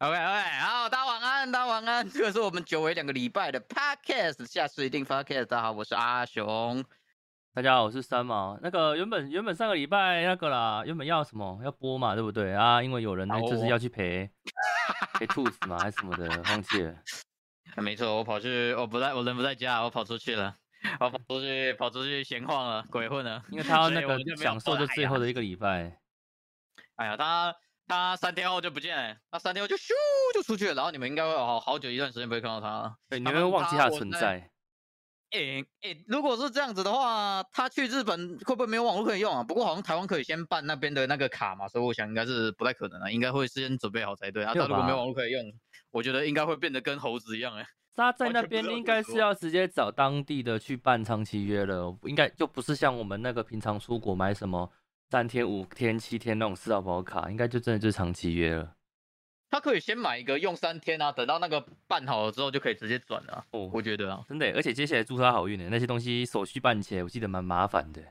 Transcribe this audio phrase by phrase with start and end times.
[0.00, 2.08] OK OK，好，大家晚安，大家晚安。
[2.08, 5.46] 这个是我们久违两个礼拜的 Podcast，下次一定 Podcast。
[5.46, 6.84] 大家好，我是阿雄。
[7.52, 8.56] 大家好，我是三毛。
[8.62, 12.80] 那个原本原本上个礼拜那个啦，原本要什么要播嘛，对不对啊？
[12.80, 14.30] 因为有人呢就是要去陪
[15.18, 16.94] 陪兔子嘛，还是什么的，忘记了。
[17.78, 20.54] 没错，我跑去，我不在，我人不在家，我跑出去了，
[21.00, 23.42] 我跑出去跑出去闲晃了，鬼混了。
[23.50, 25.98] 因为他那个享受这最后的一个礼拜。
[26.94, 27.52] 哎呀，他。
[27.88, 29.88] 他三天后就不见了，他三天后就咻
[30.34, 34.50] 就出去了，然后你们应该会好好久一段时间不会看到他了，对，你会忘记他的存在。
[35.30, 39.42] 哎哎，如果是这样子的话，他去日本会不会没有网络可以用啊？
[39.42, 44.54] 不过好像台湾可以先办那边的那个卡嘛，所以我想应该是不太可能啊，应该会先准备好才对啊。
[44.54, 45.42] 他如果没有网络可以用，
[45.90, 47.66] 我觉得应该会变得跟猴子一样哎。
[47.94, 54.70] 他在那边应该是要直接找当地的去办长期约了，应该就不是像我们那个平常出国买什么。
[55.10, 58.74] 三天、五天、七天那种四号保卡，应该就真的就是长期约了。
[59.50, 63.42] 他可以先买一个用三天啊，等到那个办好了之后就可以直接转了。
[63.52, 65.70] 哦，我觉得啊，真的，而且接下来祝他好运的。
[65.70, 68.02] 那些东西手续办起来，我记得蛮麻烦的。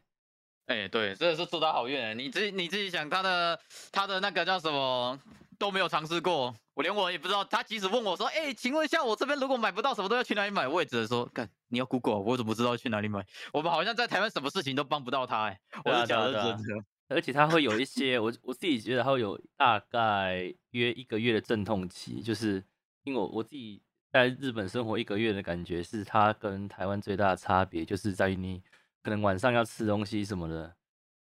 [0.65, 2.17] 哎，对，真的是祝他好运。
[2.17, 3.59] 你自己你自己想，他的
[3.91, 5.17] 他的那个叫什么
[5.59, 7.43] 都没有尝试过，我连我也不知道。
[7.45, 15.45] 他即使问我说：“哎，请问一下，我这边如果买不到什么都要去哪里买？”我也只能说：“干，你要 Google，我怎么知道去哪里买？”我们好像在台湾什么事情都帮不到他。
[15.45, 16.85] 哎，我是讲的真的。
[17.09, 22.61] 而且他会有一些，我我自己觉得他会有大概约一个月的阵痛期，就是
[23.03, 28.61] 因为我我自己在日本生活一个月的感觉，是他跟台湾最大的差别，就是在于你
[29.01, 30.75] 可能晚上要吃东西什么的，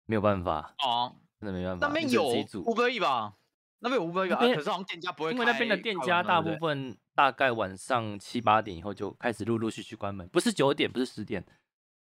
[0.06, 1.86] 没有办法哦，真的没办法。
[1.88, 2.24] 那边有
[2.64, 3.34] 五百亿吧？
[3.80, 4.40] 那边有五百亿啊？
[4.40, 11.44] 可是好像店家不会，因为那边的店家大部分大概晚上七八点以后就开始陆陆续续关门，不是九点，不是十点，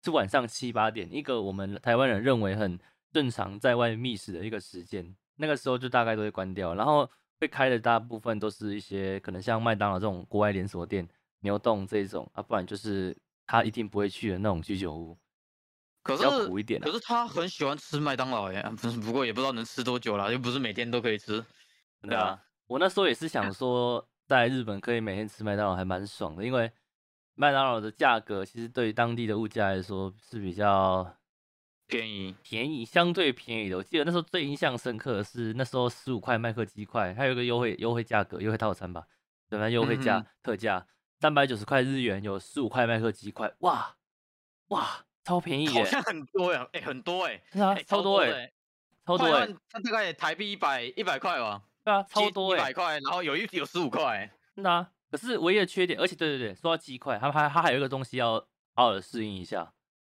[0.03, 2.77] 是晚上七八点，一个我们台湾人认为很。
[3.15, 11.07] 正常在外觅食的一个时间，那个时候就大概都会关掉，然后会开的大部分都是一些可能像麦当劳这种国外连锁店、
[11.39, 13.15] 牛洞这种啊，不然就是
[13.47, 15.17] 他一定不会去的那种居酒屋。
[16.03, 18.61] 可是苦一点，可是他很喜欢吃麦当劳耶，
[19.05, 21.41] 不过也不知道能吃多久了，又不是每天都可以吃。
[22.01, 26.71] 对啊，我那时候也是想说，在日本可以每天吃麦当劳还蛮爽的，因为
[27.35, 31.15] 麦当劳的价格其实对于当地的物价来说是比较。
[31.87, 33.77] 便宜，便宜，相对便宜的。
[33.77, 39.05] 我记得那时候最印象深刻的是那时候十五块麦克鸡块，还有一个优惠优惠价格，优惠套餐吧，
[39.47, 39.69] 对吧？
[39.69, 40.87] 优惠价特价
[41.19, 43.95] 三百九十块日元，有十五块麦克鸡块，哇
[44.69, 48.51] 哇，超便宜，好像很多呀，哎，很多哎，是啊，超多哎，
[49.05, 58.33] 超多哎，它大概台币一百一百块吧，对啊，超多一百块，然后有一有十五块，那啊，可是唯一的缺点，而且对对对，说到鸡块，它还它还有一个东西要
[58.73, 59.71] 好好的适应一下。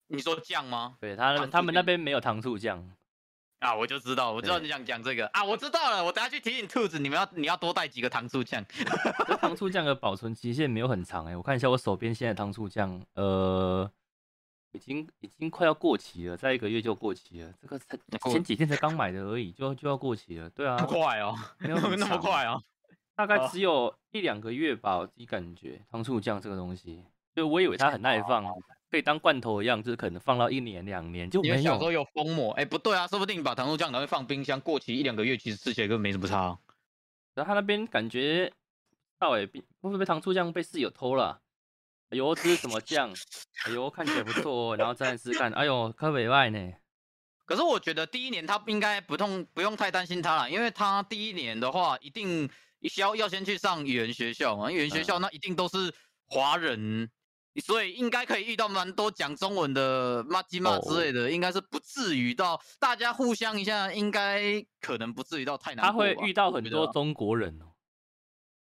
[0.09, 0.97] 你说酱吗？
[1.01, 2.91] 对他，他们那边没有糖醋酱
[3.61, 8.65] 啊，我就知道，我知道你想讲这个啊，我知道了，我等下去提醒兔子，你们要你要多带几个糖醋酱。
[9.41, 13.89] 糖 醋酱的保存期限没有很长哎，我看一下我手边现在糖醋酱，呃，
[14.73, 17.97] 已经已经快要过期了，再一个月就过期了，这个才
[18.31, 22.63] 前几天才刚买的而已，就就要过期了，对啊，快哦，没有那么快哦，
[23.15, 27.05] 大概只有一两个月吧，我自己感觉糖醋酱这个东西，
[27.35, 28.45] 就我以为它很耐放。
[28.91, 31.63] 可以当罐头一样，就是可能放到一年两年就没有。
[31.63, 36.59] 小时候有封膜，哎，不对啊，说不定把糖醋酱拿去放冰箱，过期一两个月，其实吃起来根本没什么差。
[37.37, 38.53] 然后他那边感觉，
[39.17, 41.41] 到哎，会不会糖醋酱被室友偷了？
[42.11, 43.13] 哎呦，这是什么酱？
[43.65, 44.77] 哎呦，看起来不错哦。
[44.77, 46.73] 然后再试看，哎呦，可委外呢。
[47.47, 52.49] 可是我觉得第一年他应该不痛不用太担心他了，因为他第一年的话，一定
[52.83, 55.93] 需要要先去上语言学校嘛，语言学校那一定都是
[56.27, 57.11] 华人。
[57.65, 65.85] 所以应该可以遇到蛮多讲中文的骂鸡骂之类的，应该是不至于到大家互相一下，应该可能不至于到太难。
[65.85, 67.70] 他会遇到很多中国人哦，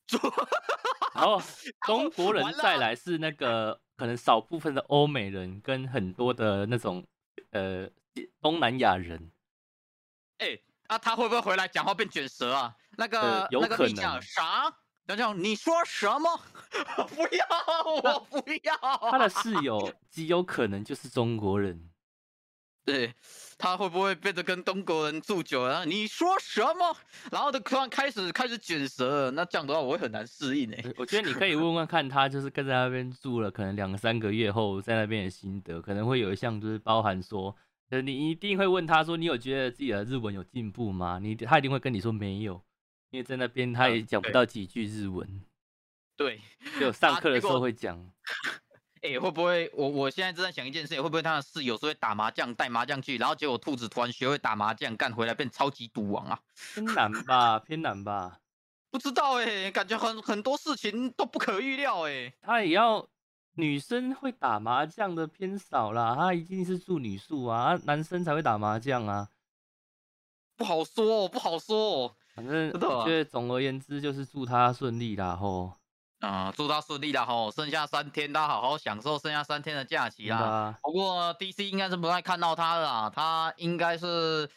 [1.16, 1.42] 然后
[1.86, 7.06] 中国人再来是那个可能少部分的欧美人跟很多的那种
[7.52, 7.88] 呃
[8.42, 9.32] 东南亚人。
[10.40, 12.76] 哎，啊他会不会回来讲话变卷舌啊？
[12.98, 14.76] 那个有可能啥？
[15.06, 16.40] 讲讲你说什么？
[17.10, 17.46] 不要，
[18.04, 18.76] 我不要。
[19.12, 21.90] 他的室友极有可能就是中国人。
[22.86, 23.14] 对，
[23.58, 25.86] 他会不会变得跟中国人住久了？
[25.86, 26.96] 你说什么？
[27.32, 30.94] 然后他突然开始开始卷舌，那这样的话我会很难适应诶。
[30.98, 37.56] 我觉得你可以问问看他，就是跟在那边住了可能两三个月后，在那边的心得，可能会有一项就是包含说，
[37.90, 41.20] 呃，你一定会问他说，你有觉得自己的日文有进步吗？
[41.22, 42.62] 你他一定会跟你说没有。
[43.12, 45.42] 因为在那边他也讲不到几句日文，
[46.18, 46.42] 对，
[46.78, 48.12] 只有上课的时候会讲。
[49.04, 56.40] 哎，会不会我我现在正在想一件事，会不会他的室友是会打麻将带麻将去，然后结果兔子突然学会打麻将，干回来变超级赌王啊？
[56.74, 58.40] 偏难吧，偏难吧。
[58.90, 62.34] 不知道哎，感觉很很多事情都不可预料哎。
[62.42, 63.06] 他也要
[63.56, 69.28] 女生会打麻将的偏少啦，他一定是住女宿啊，男生才会打麻将啊。
[70.56, 72.16] 不好说，不好说。
[72.34, 75.74] 反正我觉得总而言之就是祝他顺利啦吼。
[76.24, 77.52] 啊，祝他顺利啦吼！
[77.52, 80.74] 剩下三天，他好好享受剩下三天的假期啦。
[80.82, 84.50] 不过 DC 应该是不太看到他了，他应该是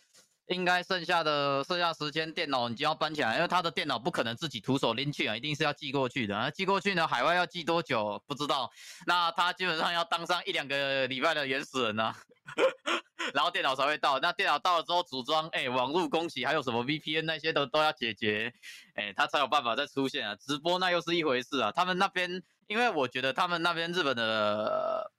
[0.49, 6.35] 应该剩下的剩下时间电脑你就要搬起来，因为他的电脑不可能自己徒手拎去啊，一定是要寄过去的。
[6.35, 8.71] 那寄过去呢，海外要寄多久不知道。
[9.07, 12.15] 那他基本上要当上一两个礼拜的原始人呢。
[13.35, 18.53] 然后电脑才会到，那电脑到了之后组装，哎，网络恭喜，还有什么 VPN 那些都都要解决，
[18.95, 20.37] 哎，他才有办法再出现啊。
[20.37, 21.73] 直播那又是一回事啊。
[21.73, 25.11] 他们那边，因为我觉得他们那边日本的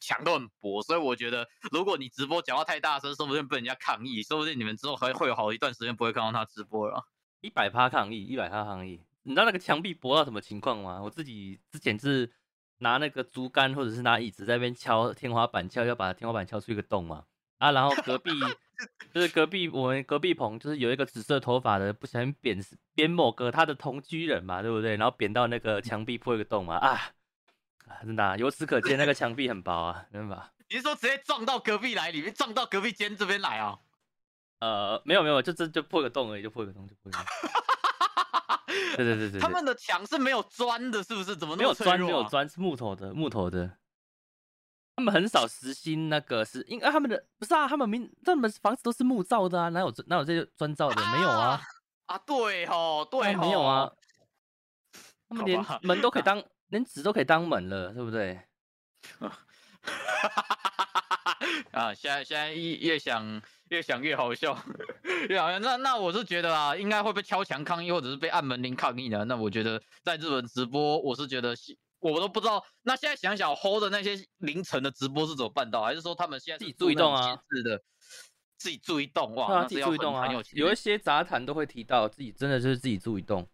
[0.00, 7.02] 墙都很薄，所以我觉得如果你直播讲话太大声，说不定被人家抗议，说不定你们之后还会有好一段时间不会看到他直播了。
[7.40, 9.00] 一百趴抗议，一百趴抗议。
[9.22, 11.00] 你知道那个墙壁薄到什么情况吗？
[11.02, 12.32] 我自己之前是
[12.78, 17.24] 拿那个竹竿或者是拿椅子在那边敲天花板，敲要把天花板敲出一个洞嘛。
[17.58, 18.30] 啊，然后隔壁
[19.12, 22.56] 就是隔壁我们隔壁棚，就是有一个紫色头发的，不小心扁
[22.94, 24.96] 扁某个他的同居人嘛，对不对？
[24.96, 27.10] 然后扁到那个墙壁破一个洞嘛，啊，
[28.04, 30.50] 真的，由此可见那个墙壁很薄啊，真的。
[30.70, 33.78] 你是说直接撞到隔壁来里面，撞到隔壁间这边来啊？
[34.60, 37.26] 呃，没有没有，就这就破个洞而已，就破个洞就破个洞。
[38.96, 41.36] 对对对对，他们的墙是没有砖的，是不是？
[41.36, 41.98] 怎么没有砖？
[41.98, 43.78] 没有砖是木头的，木头的。
[44.96, 51.00] 他们很少实心那个是，因为他们的不是啊，他们明他们房子都是木造的啊，哪有哪有这些砖造的？
[51.12, 51.60] 没有啊
[52.06, 53.88] 啊，对哦，对，没有啊，
[55.28, 58.40] 他们连门都可以当，连纸都可以当门了，对不对？
[61.72, 64.56] 啊，现在现在越越想越想越好笑，
[65.28, 65.58] 越好笑。
[65.58, 69.24] 那那我是觉得啊，应该会被敲墙抗议，或者是被按门铃抗议的。
[69.24, 71.54] 那我觉得在日本直播，我是觉得。
[72.00, 75.82] 我都不知道，那现在想想，hold 的那些凌晨的直播是怎么办到？
[75.82, 77.36] 还是说他们现在自己注意动啊？
[77.50, 77.82] 是的，
[78.56, 80.28] 自己注意动哇，自己注意动啊！
[80.52, 83.44] 有一些杂谈都会提到自己真的就是自己注意动。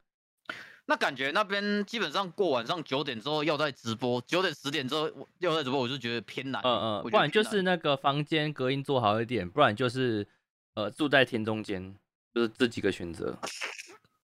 [0.87, 6.61] 那感觉那边基本上过晚上九点之后要在直播，九点十点之后要在直播，我就觉得偏难。
[6.63, 10.27] 嗯嗯，不然就是那个房间隔音做好一点，不然就是
[10.75, 11.95] 呃住在田中间，
[12.35, 13.39] 就是这几个选择。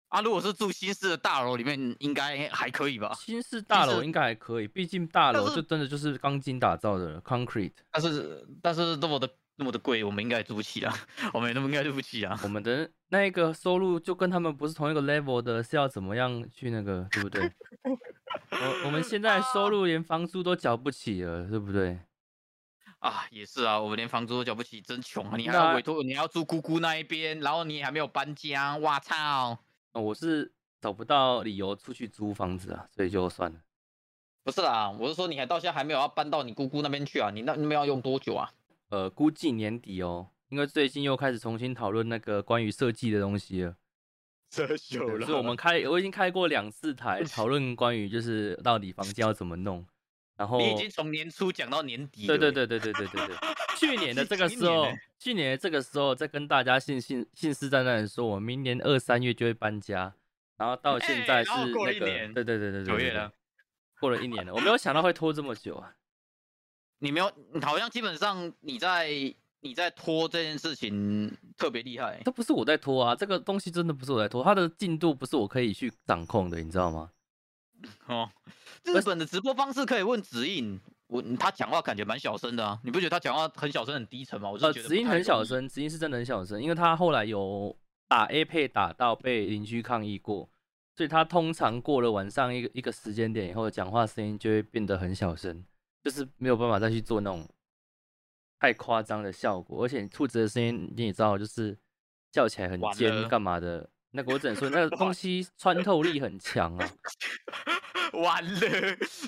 [0.10, 3.18] 啊，如果是住新式的大楼里面，应该还可以吧？
[3.20, 7.72] 新式大楼应该还可以，毕竟大楼就真的就是钢筋打造的 concrete。
[7.90, 10.94] 但是但是那么的那么的贵，我们应该租不起啊，
[11.34, 12.40] 我们那么应该租不起啊。
[12.44, 17.52] 我们的那个收入就跟他们不是同一个 level 的，是要怎么样去那个，对不对？
[18.52, 22.00] 我我们现在收入连房租都缴不起了，对不对？
[23.00, 25.36] 啊，也是啊，我们连房租都缴不起，真穷啊！
[25.36, 29.60] 你还要委托，你要住姑姑那一边，然后你还没有搬家，哇操！
[29.92, 33.60] 我是找不到理由出去租房子啊，所以就算了。
[34.44, 37.30] 不是啦，我是说你还到现在还没有要搬到你姑姑那边去啊？
[37.30, 38.50] 你那那边要用多久啊？
[38.94, 43.76] 呃，估计年底哦，因为最近又开始重新讨论那个关于设计的东西了。
[44.52, 45.26] 遮羞了。
[45.26, 49.84] 是我们开，我已经开过两次台 讨论关于就是到底房间要怎么弄。
[50.38, 52.28] 然后你已经从年初讲到年底。
[52.28, 53.36] 对对对对对对 对对。
[53.76, 54.86] 去年的这个时候，
[55.18, 60.14] 去年的这个时候在跟大家信信信誓旦旦的说，我明年二三月就会搬家，
[60.58, 61.66] 然后到现在是那
[62.00, 63.34] 个，对对对对对，九月了，
[64.00, 65.96] 过了一年了，我没有想到会拖这么久啊！
[67.04, 67.30] 你没有，
[67.62, 69.10] 好像基本上你在
[69.60, 77.12] 你在拖这件事情特别厉害，这不是我在拖啊，这个东西真的不是我在拖，它的进度不是我可以去掌控的，你知道吗？
[78.08, 78.30] 哦，
[78.86, 80.80] 日本的直播方式可以问指引。
[81.08, 84.50] 我他讲话感觉蛮小声的啊，你不觉得他讲话很小声、很低沉吗？
[84.50, 87.76] 我呃，指引很小声，指引是真的很小声，因为他后来有
[88.08, 90.50] 打 A 配打到被邻居抗议过，
[90.96, 95.64] 所以他通常过了晚上一个一个时间点以后，讲话声音就会变得很小声，
[96.04, 97.48] 就是没有办法再去做那种
[98.60, 99.84] 太夸张的效果。
[99.84, 101.78] 而且兔子的声音你也知道，就是
[102.32, 103.90] 叫起来很尖，干嘛的？
[104.12, 106.90] 那个我只能说，那个东西穿透力很强啊。
[108.14, 108.60] 完了，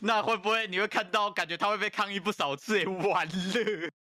[0.04, 2.78] 那会不会你会看到，感觉他会被抗议不少次？
[2.78, 3.34] 哎，完了。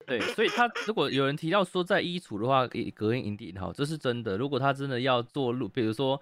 [0.05, 4.37] 对，所以他如果有人提到说在衣橱的话，隔音营地好，这是真的。
[4.37, 6.21] 如果他真的要做录，比如说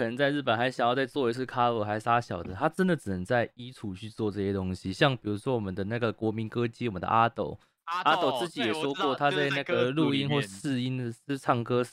[0.00, 4.94] 可能在日本还想要再做一次 cover，还杀小的，他真的只能在衣橱去做这些东西。
[4.94, 11.84] 像比如说我们的那个国民歌姬，我们的阿斗，阿斗自己也说过，他在那个录音或试音的是唱歌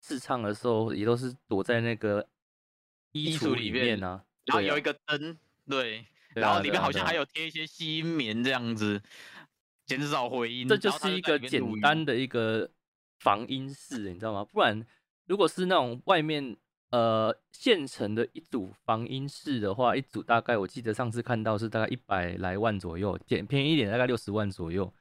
[0.00, 2.26] 试唱的时候，也都是躲在那个
[3.12, 4.20] 衣橱里面呢。
[4.46, 5.38] 然后有一个灯，
[5.68, 6.04] 对，
[6.34, 9.00] 然后里面好像还有贴一些吸音棉这样子，
[9.86, 10.66] 减少回音。
[10.66, 12.68] 这就是一个简单的一个
[13.20, 14.44] 防音室，你知道吗？
[14.44, 14.84] 不然
[15.26, 16.56] 如果是那种外面
[16.92, 24.92] 呃，现成的一组防音室的话，一组大概我记得上次看到是大概一百来万左右，简便宜一点大概六十万左右。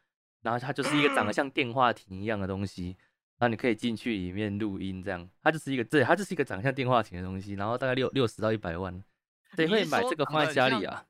[0.42, 2.96] 然后它就是一个长得像电话亭一样的东西，
[3.38, 5.30] 然后你可以进去里面录音，这样。
[5.44, 9.04] 它就是一个，对，它就是一个长得像电话亭的东西，然后大概六六十到一百万。
[9.56, 11.06] 谁会买这个放在家里啊？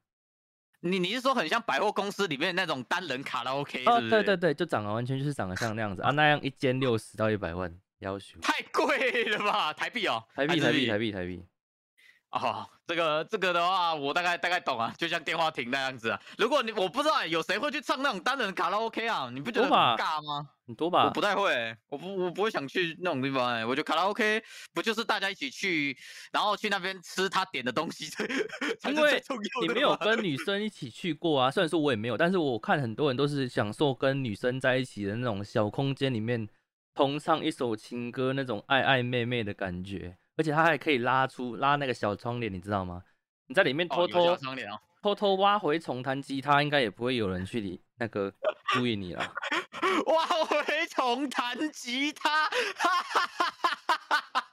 [0.80, 3.86] 你你是说很像百货公司里面那种单人卡拉 OK？
[3.86, 7.72] 哦，对对对，就长得完全就是长得像那样子啊， 那样一间六十到一百万。
[8.02, 9.74] 要求太贵了吧？
[9.74, 11.44] 台币哦，台币台币台币台币。
[12.32, 16.22] 哦，这个这个的话，我大概大概懂啊，就像电话亭那样子啊。
[16.38, 19.30] 如果你我不知道有谁会去唱那种单人卡拉 OK 啊？
[19.34, 20.48] 你不觉得很尬吗？
[20.66, 21.04] 很多吧？
[21.04, 23.66] 我不太会，我不我不会想去那种地方哎。
[23.66, 24.42] 我觉得卡拉 OK
[24.74, 25.94] 不就是大家一起去，
[26.32, 28.06] 然后去那边吃他点的东西，
[28.90, 29.22] 因为
[29.62, 31.52] 你没有跟女生一起去过啊。
[31.52, 36.48] 虽然说我也没有，但是我看很多人都是享受跟女生在一起的那种小空间里面。
[36.94, 43.04] 同唱一首情歌，那种爱爱妹妹的感觉，而且它还可以拉出拉那个小窗帘，你知道吗？
[43.48, 44.38] 你在里面偷偷
[45.02, 48.32] 偷偷挖回重弹吉他，应该也不会有人去理那个
[48.74, 49.34] 注意你了。
[50.06, 54.52] 挖回重弹吉他，哈哈哈哈哈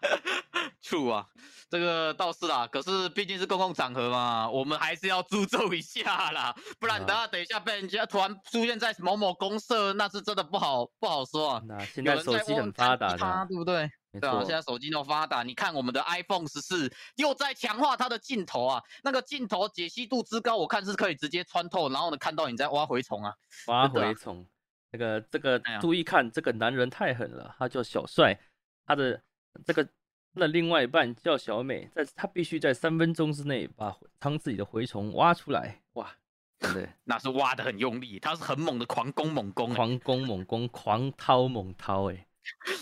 [0.00, 1.28] 哈！True 啊。
[1.72, 11.62] 这个倒是啦，可是毕竟是公共场合嘛，我们还是要注重一下啦，不然等下等一下被人家突然出现在某某公社，那是真的不好不好说啊。
[11.66, 13.90] 那现在手机很发达的，对不对？
[14.20, 23.32] 对啊，现在手机都发达，你看我们的 iPhone 十四又在强化它的镜头啊，那个镜头解析度之高，我看是可以直接穿透，然后呢看到你在挖蛔虫啊，
[23.68, 24.46] 挖蛔虫。
[24.90, 28.38] 那个这个注意看，这个男人太狠了，他叫小帅，
[28.84, 29.18] 他的
[29.64, 29.88] 这个。
[30.34, 35.82] 那另外一半叫小美，在她必须在三分钟之内把仓子里的蛔虫挖出来。
[35.92, 36.10] 哇，
[36.58, 42.26] 对， 那是挖的很用力，他是很猛的狂攻猛攻，狂攻猛攻，狂掏猛掏，哎，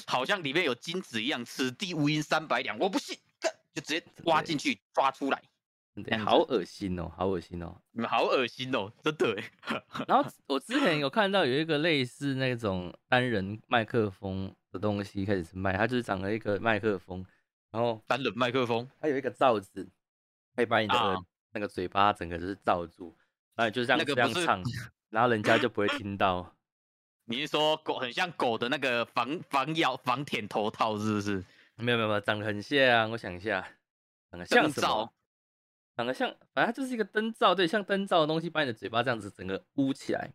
[0.06, 1.44] 好像里面有金子一样。
[1.44, 3.18] 此地无银三百两，我不信，
[3.74, 5.42] 就直接挖进去抓出来。
[6.24, 9.36] 好恶心哦，好恶心哦，你们好恶心哦，真的。
[10.06, 17.26] 然后我之前有看到有一个类似那种单人麦克风的东西开始卖，它就是长了一个麦克风。
[17.70, 19.88] 然后单人麦克风，它有一个罩子，
[20.56, 20.94] 可以把你的
[21.52, 23.16] 那个嘴巴整个就是罩住，
[23.54, 24.62] 然后就这样这样唱，
[25.08, 26.54] 然后人家就不会听到。
[27.26, 31.44] 你是说狗很像狗的那个防防咬防舔头套是不是？
[31.76, 33.66] 没有没有没有，长得很像，我想一下，
[34.30, 35.12] 长得像什么？
[35.96, 40.32] 长得像，反正它就是一个灯罩，对，像灯罩的东西，把你的嘴巴这样子整个捂起来，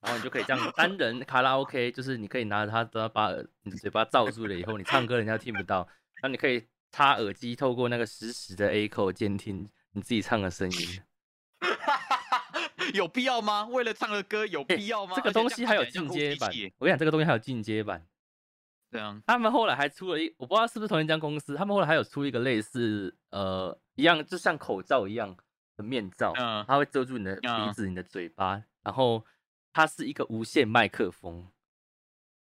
[0.00, 3.32] 然后你就可以这样单人卡拉 OK，就是你可以拿着它，把
[3.62, 5.88] 你的嘴巴罩住了以后，你唱歌人家听不到。
[6.22, 11.02] 那你可以插耳机，透过那个实时的 A 口监听你自己唱的声音，
[12.94, 13.66] 有必要吗？
[13.66, 15.14] 为了唱个歌有必要吗？
[15.16, 18.06] 这个东西还有进阶版，我跟你讲，这个东西还有进阶版。
[18.90, 25.36] 对啊，他们后来还出了一，我不知道是不是同一家公司，他们后来还有出一个类似呃一样，就像口罩一样
[25.76, 26.32] 的面罩，
[26.66, 29.24] 它会遮住你的鼻子、你的嘴巴，然后
[29.74, 31.46] 它是一个无线麦克风。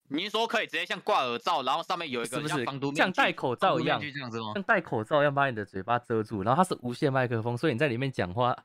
[0.09, 4.51] 你说可以直接像挂耳罩，然后上面有一个像防毒像戴口罩一样，这样子吗？
[4.53, 8.57] 像戴口罩一样把你的嘴巴遮住，然后它是无线麦克风，所以你在里面讲话，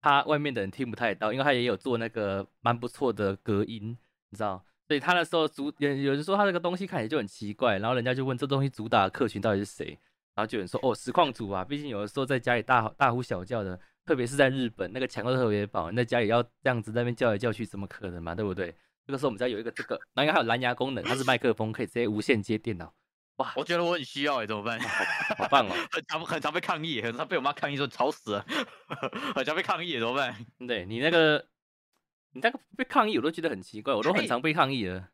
[0.00, 3.96] 它外面的人听不太到，因为它也有做那个蛮不错的隔音，
[4.30, 4.64] 你知道？
[4.88, 9.86] 所以他那时候主有有人说他这个东西看起来就很奇怪，然后人家就问这东西主打的客群到底是谁，
[10.34, 18.34] 然后就有人说哦实况组啊，毕竟有的时候在家里大大呼小叫的，特别是在日本那个墙都特别薄，你在家里要这样子在那边叫来叫去，怎么可能嘛？
[18.34, 18.74] 对不对？
[19.10, 22.94] 这个时候我们家有一个这个，然后应该还有蓝牙功能，它是麦克风，可以直接无线接电脑。
[23.38, 24.78] 哇，我觉得我很需要哎，怎么办？
[25.36, 25.74] 好棒哦！
[25.90, 28.46] 很常很常被抗议，很常被我妈抗议说吵死了，
[29.34, 30.46] 很常被抗议，怎么办？
[30.68, 31.44] 对你那个，
[32.34, 35.08] 你那个被抗议，我都觉得很奇怪，我都很常被抗议了。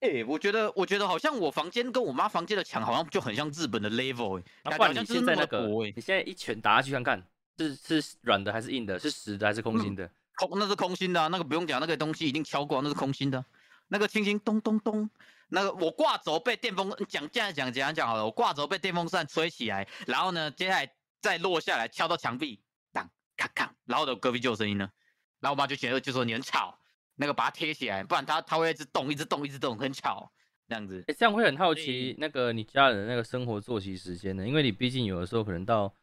[0.00, 4.76] 哎，我觉得，我觉得好像我房间跟我妈房间的墙好像就很像日本的 level 哎。
[4.76, 8.98] 不然你现在那个，你现在一拳打下去看看，是是软的还是硬的？
[8.98, 10.10] 是实的还是空心的？
[10.36, 13.44] 空那是空心的，那个不用讲，那个东西已经敲过，那是空心的。
[13.88, 15.08] 那个轻轻咚咚咚，
[15.48, 22.60] 那个我挂轴被电风讲这样讲这样讲好了，我挂轴被电风扇吹起来，然后呢，接下来再落下来敲到墙壁，
[22.92, 24.90] 当咔咔，然后的隔壁就有声音了，
[25.38, 26.76] 然后我妈就觉得就说你很吵，
[27.14, 30.32] 那个把它贴起来，不然它它会一直动一直动一直动，很吵
[30.68, 31.04] 这样子。
[31.06, 34.46] 哎，这样会很好奇那个你家人的那个生活作息时间呢？
[34.46, 35.94] 因为你毕竟有的时候可能到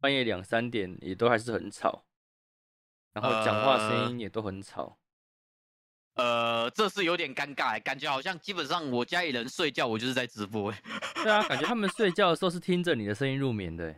[0.00, 2.04] 半夜两三点也都还是很吵。
[3.12, 4.96] 然后讲话声音也都很吵，
[6.14, 10.72] 呃，这是有点尴尬，感觉好像基本上我家里人睡觉，我就是在直播。
[11.22, 13.94] 对啊，感觉他们睡觉的时候是听着你的声音入眠的。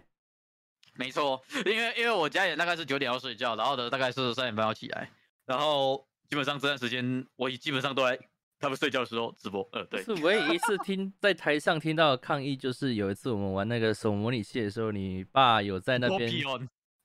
[0.94, 5.10] 没错，因为因为我家里人大概是九点要睡觉，然后呢大概是三点半要起来，
[5.46, 8.18] 然后基本上这段时间我基本上都在
[8.58, 9.66] 他们睡觉的时候直播。
[9.72, 10.02] 呃，对。
[10.02, 16.30] 是唯一一次听在台上听到抗议，就是有一次我们玩那个手模拟器的时候，你爸有在那边，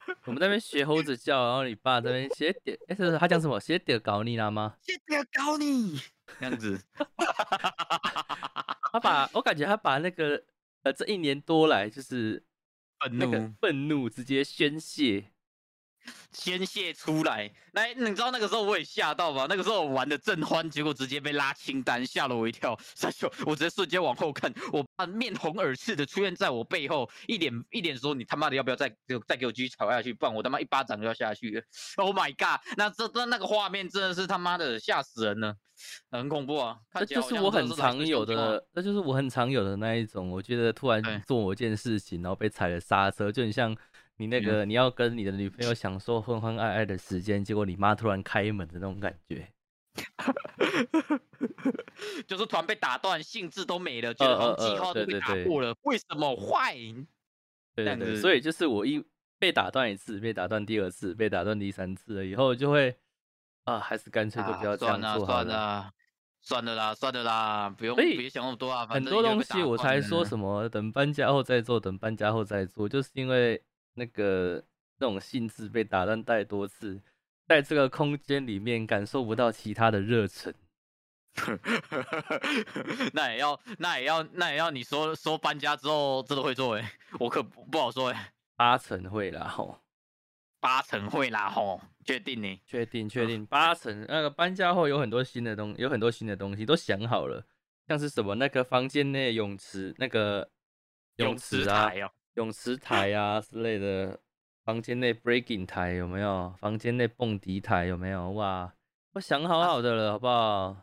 [0.25, 3.59] 我们那边学猴子叫，然后你爸那边写点，哎，是他讲什么？
[3.59, 4.75] 写点搞你了吗？
[4.81, 5.99] 写点搞你，
[6.39, 6.81] 这样子。
[8.91, 10.41] 他把我感觉他把那个
[10.83, 12.43] 呃这一年多来就是
[12.99, 15.31] 愤怒愤怒直接宣泄。
[16.35, 19.45] 宣泄出来，来，你知道那个时候我也吓到吧？
[19.49, 22.77] 那个时候我玩的正欢，结果直接被拉清单，吓了我一跳。
[22.93, 28.93] 三秀，我直接瞬间往后看，我爸面红耳赤的出现在我背后，一脸一脸说：“你他妈的要不要再
[29.25, 30.13] 再给我继续吵下去？
[30.13, 31.61] 不然我他妈一巴掌就要下去了。
[31.95, 32.59] ”Oh my god！
[32.77, 35.55] 那这这那个画面真的是他妈的吓死人了，
[36.11, 36.77] 很恐怖啊！
[36.93, 40.29] 这就是我很常有的，那就是我很常有的那一种。
[40.29, 43.75] 我觉得突然做某件事情，然后被踩了刹车，就很像。
[44.17, 49.51] 你那个你要跟你的女朋友享受欢欢爱爱的时间，结果你妈突然开门的那种感觉，
[52.25, 56.73] 就是突然被打断，兴致都没了，觉得计划都被打破了，为什么坏？
[57.75, 59.03] 对对对，所以就是我一
[59.37, 62.95] 被打断一次，被打断第二次，被打断第三次了以后，就会
[63.65, 65.91] 啊，还是干脆就不要这样做算了，
[66.39, 68.87] 算了啦，算了啦，不用别想那么多啊。
[68.87, 73.61] 很多东西我才说什么等搬家后再做，等搬家后再做，就是因为。
[73.95, 74.63] 那个
[74.99, 77.01] 那种性质被打断太多次，
[77.47, 80.53] 在这个空间里面感受不到其他的热忱，
[83.13, 89.79] 那也要那也要那也要你说说搬家之后真的会做哎， 我可不好说哎，八成会啦吼，
[90.59, 92.61] 八成会啦吼，确定呢？
[92.65, 97.45] 确定确定，八成那个搬家后有很多新的东，有很多新的东西都想好了，
[97.87, 100.49] 像是什么那个房间内泳池那个
[101.17, 101.91] 泳池啊。
[102.35, 104.19] 泳池台啊之类的，
[104.63, 106.53] 房间内 breaking 台有没有？
[106.59, 108.31] 房间内蹦迪台有没有？
[108.31, 108.73] 哇，
[109.13, 110.77] 我想好好的了，好不好？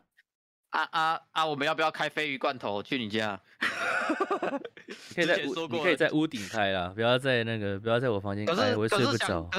[0.71, 1.47] 啊啊啊！
[1.47, 3.38] 我们要不要开鲱鱼罐头去你家？
[5.14, 9.50] 可以在屋，你可以在屋顶开啦，不要在那个，不要在我房间开，我会睡不着。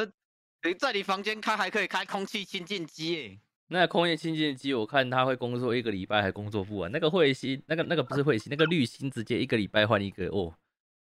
[0.63, 3.39] 你在你房间开还可以开空气清净机诶。
[3.67, 6.91] 那空气清净机，我看它会工作一个礼拜还工作不完。
[6.91, 10.55] 那个彗星，那个那个不是彗星，那个滤芯直接一个礼拜换一个哦。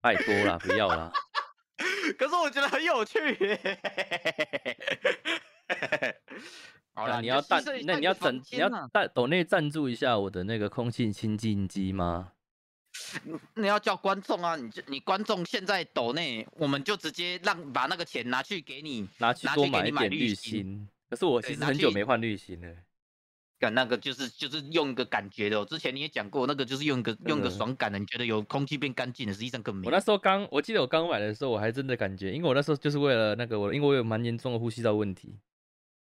[0.05, 1.11] 太多了，不要了。
[2.15, 3.19] 可是我觉得很有趣。
[6.93, 12.33] 好了，你要赞，那你要赞，你要赞抖内赞助一下我的那个空气清净机吗？
[13.55, 20.87] 你要叫观众啊，你就你观众现在抖内，我们就直接让把那个钱拿去给你，拿去多买一点滤芯。
[21.09, 22.67] 可是我其实很久没换滤芯了。
[23.65, 29.87] 感那个就是就是用一个感觉的，之前你也讲过，那个就是用一个用一个爽感的，你觉得有空气变干净的，实际上更没。
[29.87, 35.35] 我那时候刚，我记得我刚买的时候，我还真的感觉，因为我那时候就是为了那个我，因为我有蛮严重的呼吸道问题，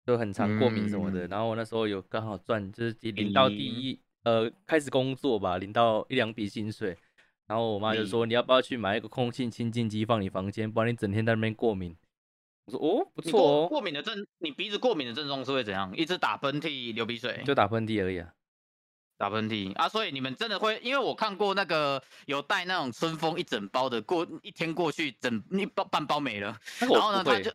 [0.06, 1.26] 就很常过敏什么的。
[1.28, 6.94] 然后我那时候有刚好赚，就是领到第一呃开始工作吧，领到一两笔薪水，
[7.46, 11.96] 然后我妈就说你要不要去买一个空气清净机放你房间，不然你整天在那边过敏。
[12.66, 13.68] 我说哦，不错哦。
[13.68, 15.94] 过敏的症，你鼻子过敏的症状是会怎样？
[15.96, 18.28] 一直打喷嚏、流鼻水，就打喷嚏而已啊。
[19.16, 26.58] 打喷嚏啊，所以你们真的会，因为我看过那个有带那种春风一整包的，过一天过去，整一包半包没了。
[26.80, 27.52] 然后呢，他就。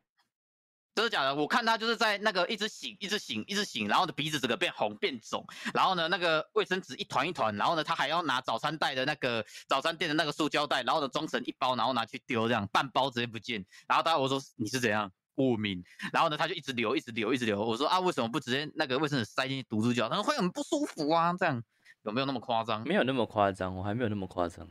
[0.96, 1.34] 真的假的？
[1.34, 13.66] 我看他就是在那个一直醒，一直醒，一直醒，然后的鼻子整个变红变肿，然后呢，那个卫生纸一团一团，然后呢，他还要拿早餐袋的那个早餐店的那个塑胶袋，然后呢装成一包，然后拿去丢，这样半包直接不见。
[13.88, 15.82] 然后他我说你是怎样过敏？
[16.12, 17.64] 然后呢他就一直流，一直流，一直流。
[17.64, 20.10] 我说啊为什么不直接那个卫生纸塞进去堵住脚？
[20.10, 21.64] 他说会很不舒服啊，这样
[22.02, 22.84] 有没有那么夸张？
[22.86, 24.68] 没有那么夸张，我还没有那么夸张。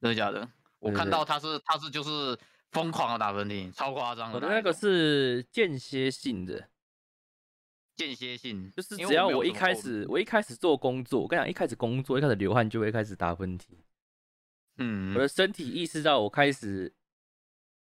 [0.00, 0.48] 真的假的？
[0.78, 2.38] 我看到他是他是就是。
[2.72, 4.34] 疯狂的打喷嚏，超夸张的。
[4.34, 6.68] 我的那个是间歇性的，
[7.96, 13.64] 间歇性就是只要我一开始，我一开始做工作，我跟你讲，一开始工作，一开始流汗就会开始打喷嚏。
[14.76, 16.94] 嗯，我的身体意识到我开始。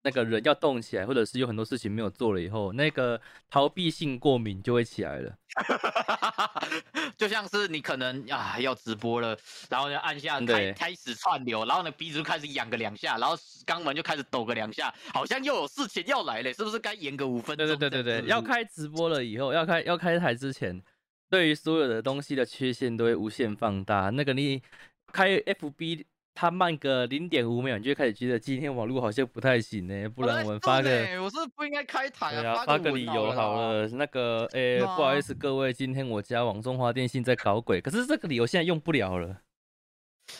[0.05, 5.35] 那个人要动起来，或者是有很多事情没有做了以后，那个逃避性过敏就会起来了。
[7.17, 9.35] 就像是你可能啊要直播了，
[9.67, 17.65] 然后呢按下开开始串流，然后呢鼻子就开始痒个两下，然后肛门就开始抖个两下，好像又有事情要来了，是不是该延个五分钟？
[17.65, 20.79] 对对对对对，要开直播了以后，要开要开台之前，
[21.31, 24.11] 对于所有的东西的缺陷都会无限放大。
[24.11, 24.61] 那个你
[25.11, 26.05] 开 FB。
[26.35, 30.09] 他慢个零点五秒，你就开始觉得今天网络好像不太行呢。
[30.09, 30.89] 不然我们发个，
[31.23, 33.87] 我是不应该开台啊，发个理由好了。
[33.87, 39.41] 那个，诶，不好意思各位，今天我家网中华电信在搞鬼， 可是这个理由现在用不了了。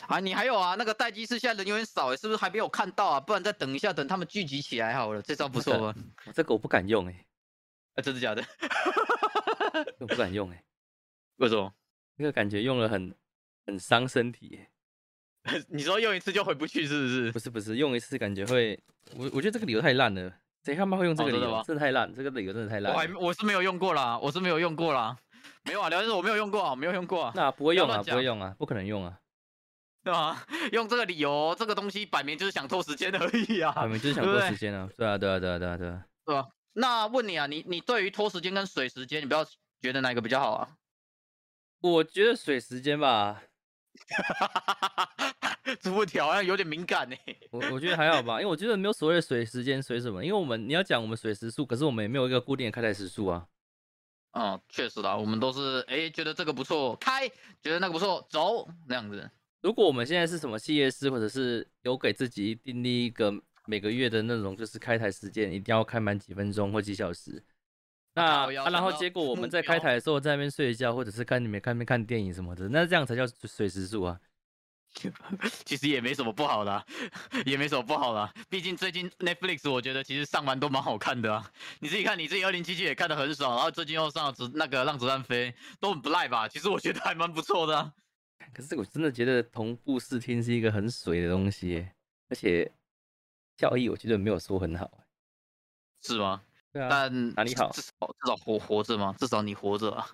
[0.06, 0.74] 啊，你还有啊？
[0.74, 3.18] 那个待机室现在人有点少，是不是还没有看到啊？
[3.18, 5.22] 不然再等一下，等他们聚集起来好了。
[5.22, 5.94] 这招不错吧？
[6.34, 7.24] 这个我不敢用哎，
[7.94, 8.44] 啊，真的假的？
[9.98, 10.62] 我不敢用哎，
[11.36, 11.72] 为什么？
[12.16, 13.14] 那个感觉用了很
[13.66, 14.60] 很伤身体。
[15.68, 17.32] 你说用一次就回不去是不是？
[17.32, 18.78] 不是不是，用一次感觉会，
[19.16, 20.32] 我我觉得这个理由太烂了。
[20.64, 21.62] 谁他妈会用这个理由？
[21.64, 22.92] 真的太烂，这个理由真的太烂。
[22.92, 25.16] 我还我是没有用过啦，我是没有用过啦。
[25.62, 27.30] 没有啊，聊天室我没有用过啊，没有用过。
[27.36, 29.16] 那不会用啊，不会用啊，不可能用啊，
[30.02, 30.44] 对吧？
[30.72, 34.88] 用这个理由，这个东西摆明就是想拖时间而已啊，摆明就是想拖时间啊。
[34.96, 36.04] 对啊，对啊，对啊，对啊，对啊。
[36.24, 36.48] 对吧？
[36.72, 39.44] 那问你啊，你你对于拖时间跟水时间，你不要
[39.80, 40.68] 觉得哪个比较好啊？
[41.80, 43.42] 我觉得水时间吧。
[45.80, 47.16] 这问题好像有点敏感呢。
[47.50, 53.46] 我我觉得还好吧，因为我觉得没有所谓的水时间水什么，因为我们你要讲我们水时速，可是我们也没有一个固定的开台时速啊。
[54.32, 57.28] 嗯，确实啦，我们都是哎觉得这个不错开，
[57.62, 59.30] 觉得那个不错走那样子。
[59.62, 63.32] 如果我们现在是什么企业师，或者是有给自己订立一个
[63.64, 67.42] 每个月的那种就是开台时间，一定要开满几分钟或几小时。
[68.16, 74.18] 那啊，然后结果我们在开台的时候在那边睡觉，或者是看你们看没看电影什么的，那这样才叫水时速啊。
[75.66, 76.86] 其实也没什么不好的，
[77.44, 78.32] 也没什么不好的。
[78.48, 81.52] 毕竟最近 Netflix 我觉得其实上完都蛮好看的啊。
[81.80, 86.48] 你自己看，你自己二零七七也看得很爽，然后最近又上了子那个让子弹飞，都很不赖吧？
[86.48, 87.92] 其实我觉得还蛮不错的。
[88.54, 91.86] 可是我真的觉得同步视听是一个很水的东西，
[92.30, 92.72] 而且
[93.58, 94.90] 效益我觉得没有说很好，
[96.00, 96.40] 是吗？
[96.76, 96.88] 对啊。
[96.90, 97.70] 但哪里好？
[97.70, 99.14] 至少至少活活着嘛？
[99.18, 100.06] 至少你活着啊！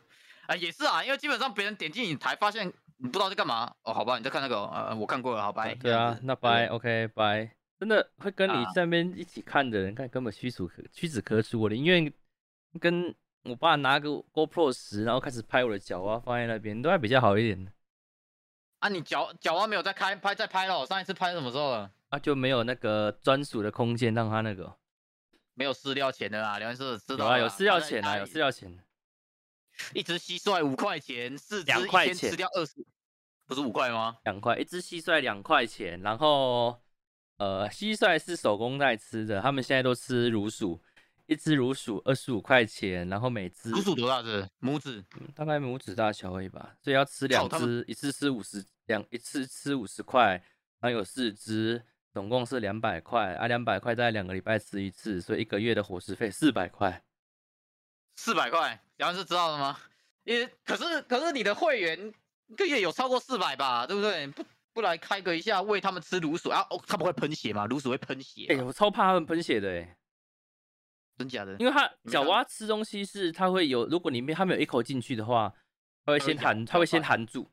[0.46, 2.72] 啊，也是啊，因为基本上别人点进你台发现。
[2.98, 3.92] 你不知道在干嘛哦？
[3.92, 5.74] 好吧，你在看那个呃，我看过了，好拜。
[5.74, 7.50] 对啊，那拜，OK，拜。
[7.80, 11.62] 真的会跟你在那边一起看的人，看根本屈指可屈指可数。
[11.62, 12.12] 我宁愿
[12.78, 17.72] 跟我爸拿个 GoPro 十，然后开始拍我的脚啊，放在那边都还比较好一点。
[18.78, 20.86] 啊，你脚脚啊没有在开拍，在拍了。
[20.86, 21.90] 上一次拍什么时候了？
[22.10, 24.72] 啊，就没有那个专属的空间让他那个。
[25.54, 28.78] 没有饲料钱的啦，梁是知道啊，有饲料钱啊，有饲料钱。
[29.94, 32.84] 一只蟋蟀五块钱，四只块钱吃掉二十，
[33.46, 34.18] 不是五块吗？
[34.24, 36.00] 两块，一只蟋蟀两块钱。
[36.02, 36.78] 然后，
[37.38, 40.80] 呃，蟋蟀是手工在吃的，他们现在都吃乳鼠，
[41.26, 43.08] 一只乳鼠二十五块钱。
[43.08, 44.46] 然后每只乳鼠多大只？
[44.60, 45.02] 拇指？
[45.34, 46.76] 大概拇指大小而已吧。
[46.82, 50.32] 所以要吃两只，一次吃五十两，一次吃五十块，
[50.80, 57.02] 然后有四只，总共是两百块啊，两百块在两个礼拜吃一次，所以一个月的伙食费四百块。
[58.16, 59.78] 四百块，杨是知道的吗？
[60.24, 62.12] 也可是可是你的会员
[62.48, 64.26] 一个月有超过四百吧，对不对？
[64.28, 64.44] 不
[64.74, 66.60] 不来开个一下喂他们吃卤鼠啊？
[66.70, 67.66] 哦，他不会喷血吗？
[67.66, 68.46] 卤鼠会喷血？
[68.50, 69.96] 哎，我超怕他们喷血的哎，
[71.18, 71.56] 真假的？
[71.58, 75.52] 因为它小蛙吃东西是它会有，如果里面它没有一口进去的话，
[76.04, 77.50] 它会先含，它会先含住，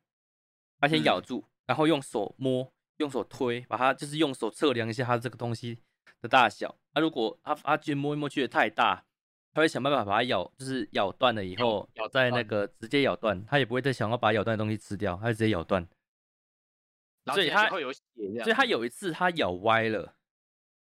[0.79, 5.79] 它先咬住，然后用手摸，用手推，把它就是用手测量一下它这个东西
[6.21, 6.77] 的大小。
[6.93, 9.03] 它如果它它觉得摸一摸觉得太大。
[9.51, 15.85] 他会想办法把它咬，就是咬断了以后，咬在那个直接咬断，他也不会再想要把咬断的东西吃掉，它就直接咬断。
[17.33, 17.99] 所以它会有血，
[18.43, 20.13] 所以它有一次它咬歪了，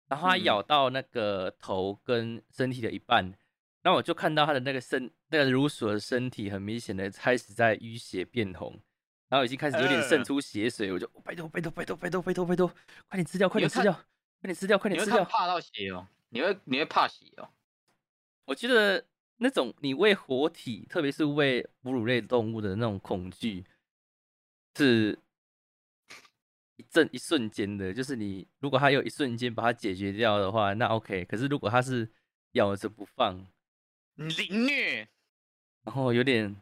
[0.07, 3.37] 然后它咬到那个头跟身体的一半，
[3.83, 8.81] 那我就看到它的那个身那个乳鼠的身体很明显的开始在淤血变红，
[9.35, 12.69] 然后已经开始有点渗出血水，我就拜托拜托拜托拜托拜托拜托，
[13.09, 17.49] 快点吃掉快点吃掉快点吃掉快点吃掉，怕到血哦，你会你会怕血哦。
[18.45, 19.05] 我觉得
[19.39, 23.65] 那种你喂活体，特别是喂哺乳类动物的那种恐惧，
[24.77, 25.19] 是
[26.77, 27.93] 一阵一瞬间的。
[27.93, 31.25] 就是你如果它有一瞬间把它解决掉的话，那 OK。
[31.25, 32.09] 可是如果它是
[32.53, 33.45] 咬着不放，
[34.15, 35.09] 凌虐，
[35.83, 36.55] 然后有点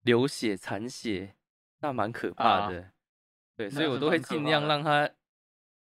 [0.00, 1.34] 流血残血，
[1.80, 2.90] 那蛮可怕的。
[3.56, 5.08] 对，所以我都会尽量让它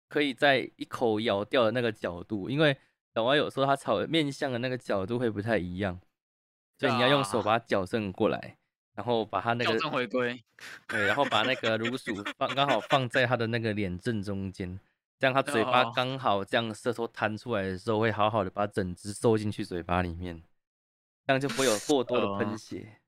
[0.08, 2.78] 可以在一口咬掉的那个角度，因为。
[3.16, 6.00] 小蛙有时候它草面向的那个角度会不太一样，
[6.78, 8.60] 所以你要用手把它矫正过来，
[8.94, 10.40] 然后把它那个矫正回归，
[10.88, 14.80] 对，然后把那个乳鼠放刚好放在它的那个脸正中间，
[15.18, 20.44] 这样它嘴巴刚好这样舌头弹出来的时候，会好好的把整只收进去嘴巴里面，
[21.26, 23.00] 这样就不会有过多的喷血。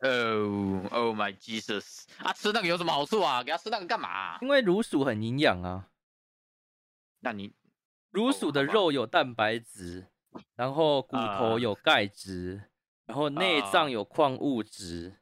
[0.00, 2.04] Oh, oh my Jesus！
[2.18, 3.42] 啊，吃那个有什么好处啊？
[3.42, 4.38] 给它吃那个干嘛？
[4.40, 5.88] 因为乳鼠很营养啊。
[7.20, 7.52] 那你？
[8.10, 10.06] 乳鼠的肉有蛋白质，
[10.56, 12.62] 然后骨头有钙质，
[13.04, 15.18] 然后内脏有矿物质，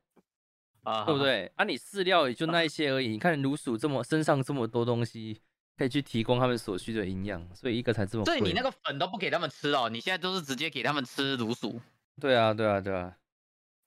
[0.84, 1.50] 啊，对不对？
[1.56, 3.08] 啊，你饲料也就那一些而已。
[3.08, 5.40] 你看乳鼠这么身上这么多东西，
[5.76, 8.38] 可以去提供他们所需的营养，所以一个才这么贵。
[8.38, 11.80] 所以你那个粉都不给他们吃哦，你现在都是直接给他们吃乳鼠。
[12.20, 13.16] 对啊，对啊，对啊。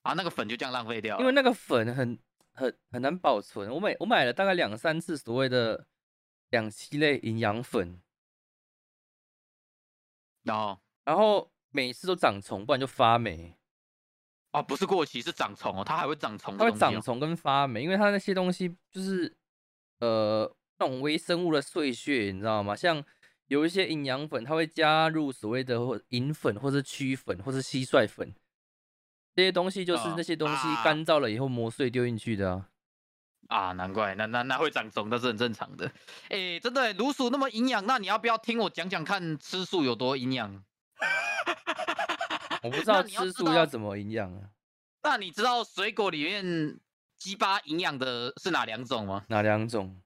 [0.02, 2.18] 啊，那个粉就这样浪费掉，因为那个粉很
[2.52, 3.70] 很很难保存。
[3.70, 5.86] 我买我买了大概两三次所谓的
[6.50, 8.00] 两栖类营养粉。
[10.42, 13.54] 然后，然后每次都长虫，不然就发霉。
[14.52, 19.36] 哦，不是过期，是长虫哦，它还会长虫，它会长虫跟发霉，因为它那些东西就是
[20.00, 22.74] 呃那种微生物的碎屑，你知道吗？
[22.74, 23.04] 像
[23.48, 28.34] 有一些营养粉，它会加入所谓的或银粉，或是曲粉，或是蟋蟀粉，
[29.40, 32.68] 这些东西就是那些东西干燥了以后磨碎丢进去的啊。
[33.48, 35.90] 啊，难怪，那那那会长虫，那是很正常的。
[36.28, 40.62] 哎，真的，卤鼠那么营养，那你要不要听我讲讲看吃素有多营养？
[42.62, 44.50] 我不知道吃素要怎么营养啊。
[45.04, 46.78] 那你知道水果里面
[47.16, 49.24] 鸡巴营养的是哪两种吗？
[49.28, 50.02] 哪两种？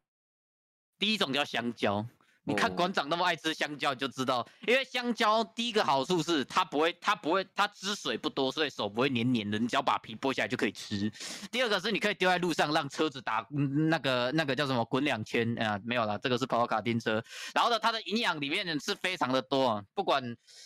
[0.97, 2.07] 第一种叫香蕉。
[2.47, 11.11] 你看馆长那么爱吃香蕉，你就知道，因为香蕉第一个好处是它不会，它不会，它汁水不多，所以手不会黏黏的，你只要把皮剥下来就可以吃。
[11.51, 13.47] 第二个是你可以丢在路上，让车子打
[13.89, 17.23] 那个那个叫什么滚两圈啊，没有了，这个是跑跑卡丁车。
[17.55, 20.23] 然后呢，它的营养里面是非常的多啊，不管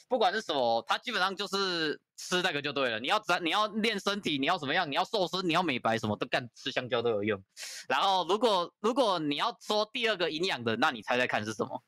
[0.08, 3.00] 不管是什么，它基本上就是吃那个就对了。
[3.00, 4.90] 你要咱你要练身体，你要怎么样？
[4.90, 7.42] 你要瘦身，你要美白，什么都干吃香蕉都有用。
[7.88, 11.82] 然后如果如果你要说第二个营养的，那你猜猜看是什么？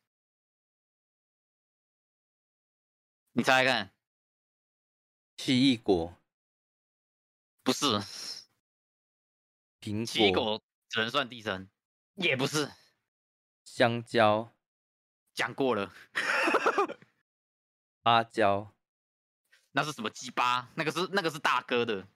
[3.33, 3.93] 你猜猜看，
[5.37, 6.15] 奇异果
[7.63, 7.87] 不是，
[9.81, 11.69] 苹果奇异果只能算第三，
[12.15, 12.71] 也不是，
[13.65, 14.53] 香蕉
[15.33, 15.93] 讲过了，
[18.03, 18.73] 芭蕉
[19.73, 20.69] 那是什么鸡巴？
[20.75, 22.07] 那个是那个是大哥的，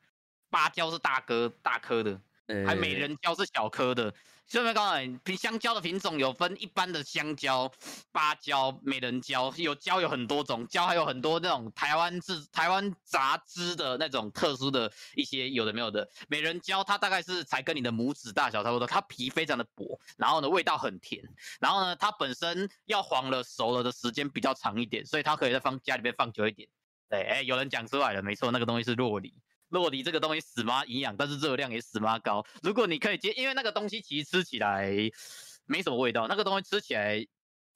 [0.51, 2.21] 芭蕉是大哥大颗的，
[2.67, 4.12] 还美人蕉是小颗的。
[4.47, 7.73] 顺便告诉你，品香蕉的品种有分一般的香蕉、
[8.12, 16.07] 芭蕉、美人蕉，有蕉有很多种，蕉还有很多那种台湾制、台湾杂枝的那种特殊的一些有的没有的。
[16.29, 21.25] 美人蕉它大概是才跟你的拇指大小差不多，它皮非常的薄，然后呢味道很甜，
[21.59, 26.69] 然后呢它本身要黄了熟了的时间比较长一点，所以它可以在放家里面放久一点。
[27.09, 29.33] 对，哎，有人讲出来了，没错，那个东西是洛梨。
[29.69, 32.45] 洛梨这个东西死妈营养，但是热量也死妈高。
[32.62, 34.90] 如果你可以接，因为那个东西其实吃起来
[35.67, 37.27] 没什么味道，那个东西吃起来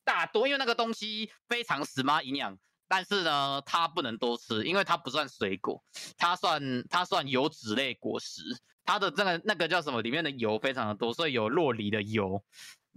[0.05, 5.83] 大多，因为那个东西非常死妈营养，但是呢，它不能多吃，因为它不算水果，
[6.17, 8.43] 它算它算油脂类果实，
[8.85, 12.45] 它的这个那个叫什么，里面的油非常的多，所以有洛梨的油。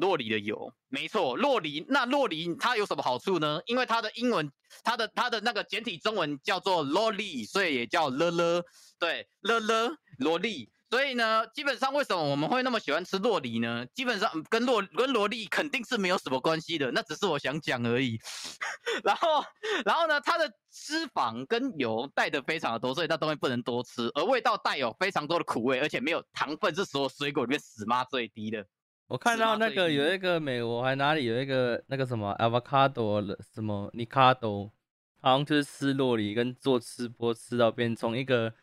[0.02, 1.86] 洛梨的油，没错，洛梨。
[1.88, 3.62] 那洛梨它有什么好处呢？
[3.68, 4.52] 因为它的英文，
[4.84, 8.66] 它的它的那个简体中文叫做洛梨，所以也叫了了，
[9.00, 10.72] 对，了了萝莉。
[10.90, 13.86] 所以呢，基本上为什么我们会那么喜欢吃洛梨呢？
[13.94, 18.20] 基本上跟洛跟萝莉肯定是没有什么关系的，那只是我想讲而已。
[19.06, 19.44] 然后，
[19.86, 24.12] 然后呢，它的脂肪跟油带的非常的多，所以那东西不能多吃。
[24.16, 28.66] 而味道带有非常多的苦味，而且没有糖分，是所有水果里面死妈最低的。
[29.12, 34.72] 我看到那个有一个美国还哪里有一个那个什么 avocado 什么 nicado，
[35.20, 38.54] 好像就是吃洛里跟做吃播吃到变从一个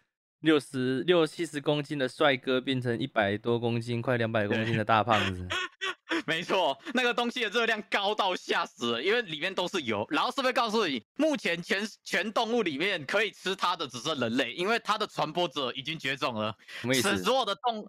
[0.41, 5.47] 六十六七十公斤的帅哥变成一百多公斤快两百公斤的大胖子。
[6.27, 10.07] 没错，那个东西的热量高到吓死了，因为里面都是油。
[10.09, 16.55] 然后是不是告诉你，目前全全动物里面可以吃它的只剩人类，因为它的传播者已经绝种了。
[16.81, 17.19] 什么意思？
[17.23, 17.87] 所有的动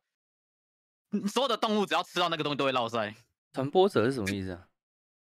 [1.28, 3.14] 所有的动物只要吃到那个东西都会落腮。
[3.54, 4.62] 传播者是什么意思啊？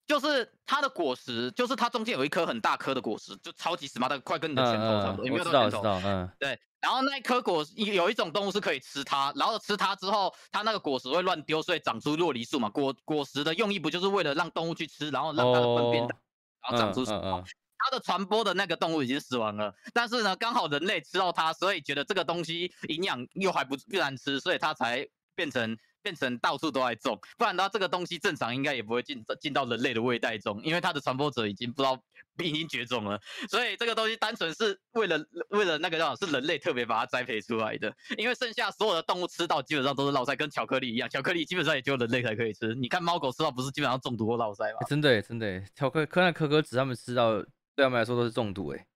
[0.04, 5.26] 就是它的果实，就是它中间有一颗很大颗的果实，就超级 smart，快跟你的拳头差不多。
[5.26, 5.70] 有没有知道？
[5.70, 6.00] 知道。
[6.04, 6.28] 嗯。
[6.38, 6.58] 对。
[6.80, 12.68] 然后那一颗果有一种动物是可以吃它，然后吃它之后，它那个果实会乱丢，所以长出洛梨树嘛。
[12.68, 17.42] 果果实的用意不就是为了让动物去吃，然后让它的粪便，然后长出树嘛？
[17.78, 25.08] 它的传播的那个动物已经死亡了，但是呢，刚好人类吃到它，所以觉得这个东西营养又还不不难吃，所以它才。
[25.34, 32.02] 变成变成到处都在种，不然的话，这个东西正常应该也不会进进到人类的胃袋中，因为它的传播者已经不知道
[32.38, 33.20] 已经绝种了。
[33.48, 37.94] 所以这个东西单纯是为了为了那个叫是人类特别把它栽培出来的。
[38.18, 42.74] 因为剩下所有的动物吃到基本上都是落腮，跟巧克力一样，巧克力基本上也只有人类才可以吃。
[42.74, 44.80] 你看猫狗吃到不是基本上中毒或落腮吗？
[44.88, 47.40] 真的真的，巧克可那可可脂他们吃到
[47.74, 48.86] 对他们来说都是中毒哎。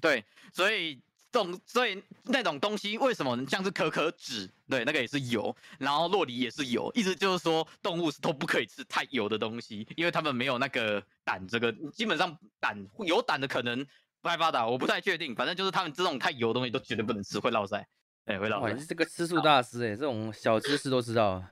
[0.00, 1.00] 对，所以。
[1.32, 13.86] 种所以那种东西为什么像是可可脂，对，那个也是油，然后洛梨也是油，意思就是说动物是都不可以吃太油的东西，因为他们没有那个胆，这个基本上胆有胆的可能
[14.20, 17.84] 不太发达，我不太确定，反正就是他们这种太油的东西都绝对不能吃，会落腮，
[18.24, 18.72] 哎，会落腮。
[18.72, 21.44] 你是这个吃素大师哎，这种小知识都知道。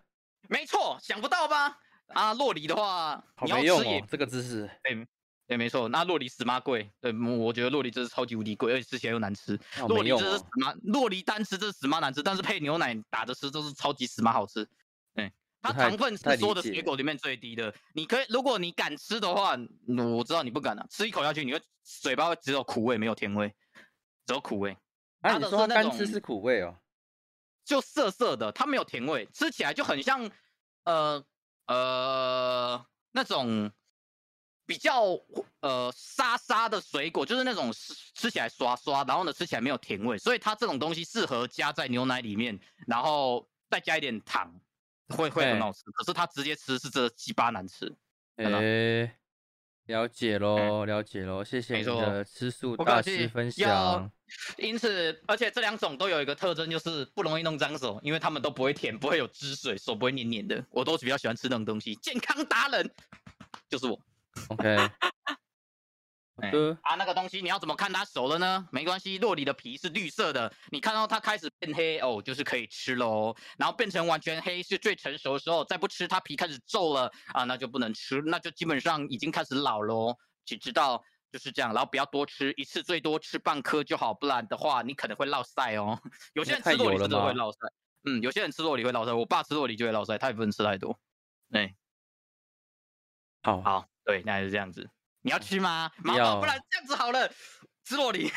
[0.49, 1.79] 没错，想不到吧？
[2.15, 4.71] 啊，洛梨的话，好没用哦，这个知识。
[4.85, 5.07] 对，
[5.49, 6.91] 没错，那洛梨死妈贵。
[7.01, 9.59] 对，我觉得洛梨真是超级无敌贵，而且吃起来又难吃。
[9.87, 14.69] 洛梨这是死妈，洛梨单吃这是死妈难吃，但是配牛奶打着吃，这是超级死妈好吃。
[15.15, 15.33] 对，
[15.63, 17.73] 它糖分是所有的水果里面最低的。
[17.95, 19.57] 你可以，如果你敢吃的话，
[20.17, 23.55] 我知道你不敢啊，吃一口下去，你会嘴巴会只有苦味，没有甜味，
[24.27, 24.73] 只有苦味。
[25.21, 26.77] 啊，它你说干吃是苦味哦？
[27.65, 30.31] 就涩涩的，它没有甜味，吃起来就很像
[30.85, 31.25] 呃
[31.67, 33.71] 呃那种
[34.67, 35.19] 比较
[35.61, 44.53] 呃沙沙的水果，就是那种吃吃起来刷刷，然后呢吃起来没有甜味，所以它这种东西适合加在牛奶里面，然后再加一点糖，
[45.11, 45.85] 会会很哎好吃。
[45.93, 47.91] 可是它直接吃是这鸡巴难吃。
[48.37, 49.11] 真的诶，
[49.87, 54.11] 了解喽，了解喽，谢谢你的吃素不大师分享。
[54.59, 60.63] 因此，而且这两种都有一个特征，就是不容易弄脏手，因为它们都不会甜，不会有汁水，手不会黏黏的。
[60.71, 62.91] 我都比较喜欢吃那种东西，健康达人
[63.69, 63.97] 就是我。
[64.49, 64.87] OK，好
[66.43, 68.69] 哎的，啊，那个东西你要怎么看它熟了呢？
[68.71, 73.35] 没关系，洛里的皮是绿色的，你看到它开始变黑哦，就是可以吃喽。
[73.57, 80.15] 然后变成完全黑是最成熟的时候，再不吃它皮开始皱了啊，那就不能吃，那就基本上已经开始老喽。
[80.45, 85.99] 只知道就是这样，然后不要多吃，一次最多吃半颗就好，不然的话你可能会落腮哦。
[86.35, 87.71] 有些人吃洛里油了吗真的会落腮，
[88.05, 90.99] 嗯，有些人吃洛里会落腮，我爸吃洛里就会落腮，他也不能吃太多。
[91.51, 91.75] 对，
[93.43, 94.89] 好，好，对，那就是这样子。
[95.21, 95.91] 你要吃吗？
[96.05, 97.29] 毛毛，要不然这样子好了，
[97.85, 98.31] 吃洛里。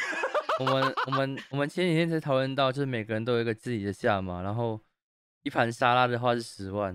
[0.60, 4.82] 我们我们我们前几天才讨论到，就是每个人都有一个自己的价嘛，然后
[5.44, 6.94] 一盘沙拉的话是十万，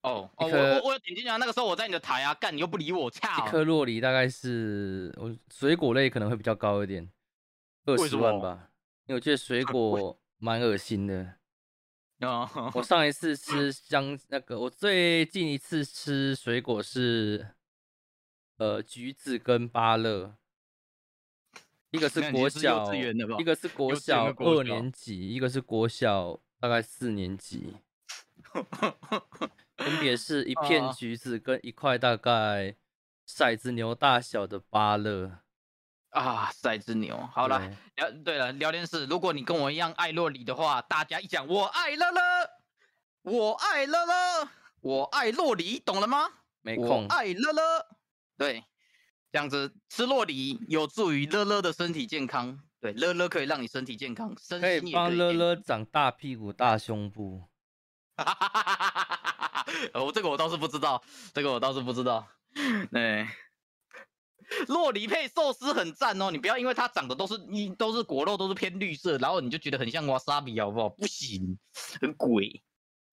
[0.00, 3.50] 哦哦，我我我有点进去啊，那个时候我在你的台啊，干你又不理我，一！
[3.50, 7.06] 颗洛梨大概是我水果类可能会比较高一点，
[7.84, 8.70] 二十万吧，
[9.04, 11.34] 因为我觉得水果蛮恶心的。
[12.20, 12.82] 哦，我。
[12.82, 17.54] 上一次吃香那个，我最近一次吃水果是，
[18.58, 20.36] 呃，橘子跟芭乐，
[21.90, 23.68] 一个是国小一个是？
[23.68, 27.76] 国小二年级，一个是国小大概四年级，
[29.76, 30.84] 分别是 一片。
[30.84, 32.76] 啊橘子跟一块大概
[33.26, 35.38] 骰子牛大小的芭乐。
[36.10, 37.16] 啊，赛之牛。
[37.32, 42.20] 好了，对聊对了，聊天室，如果你跟我一样爱洛里的话，大家一讲我爱乐乐，
[43.22, 44.48] 我爱乐乐，
[44.80, 46.18] 我爱洛里，懂了吗？
[46.24, 47.86] 我没空，爱乐乐，
[48.36, 48.64] 对，
[49.32, 52.60] 这样子吃洛里有助于乐乐的身体健康。
[52.80, 57.42] 对，乐乐可以让你身体健康，身可以心也可以健帮乐乐长大屁股大胸部。
[58.16, 62.26] 哈哈哈哈哈哦，这个我倒是不知道，这个我倒是不知道。
[62.90, 63.26] 对，
[64.68, 70.88] 洛梨配寿司很赞哦，你不要因为它长得都是一都是果肉，都是偏绿色，然后你就觉得很像瓦萨比，好不好？
[70.88, 71.58] 不行，
[72.00, 72.62] 很鬼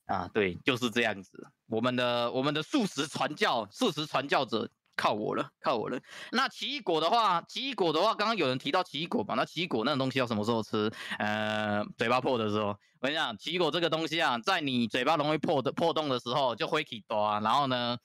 [0.05, 0.29] 啊！
[0.33, 1.47] 对，就是这样子。
[1.67, 5.99] 我们的我们的素食传教，素食传教者靠我了，靠我了。
[6.31, 9.35] 那奇异果的话，奇异果的话，刚刚有人提到奇异果嘛？
[9.35, 10.91] 那奇异果那种东西要什么时候吃？
[11.19, 12.75] 呃，嘴巴破的时候。
[12.99, 17.39] 我跟你讲，奇异果这个东西啊，在你嘴巴容易破的破洞的时候，就会起多啊。
[17.41, 17.95] 然后呢，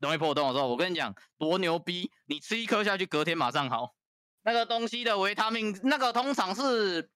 [0.00, 3.94] 容易破洞的时候，我跟你讲多牛逼，你吃一颗下去，隔天马上好。
[4.42, 7.10] 那个东西的维他命，那个通常是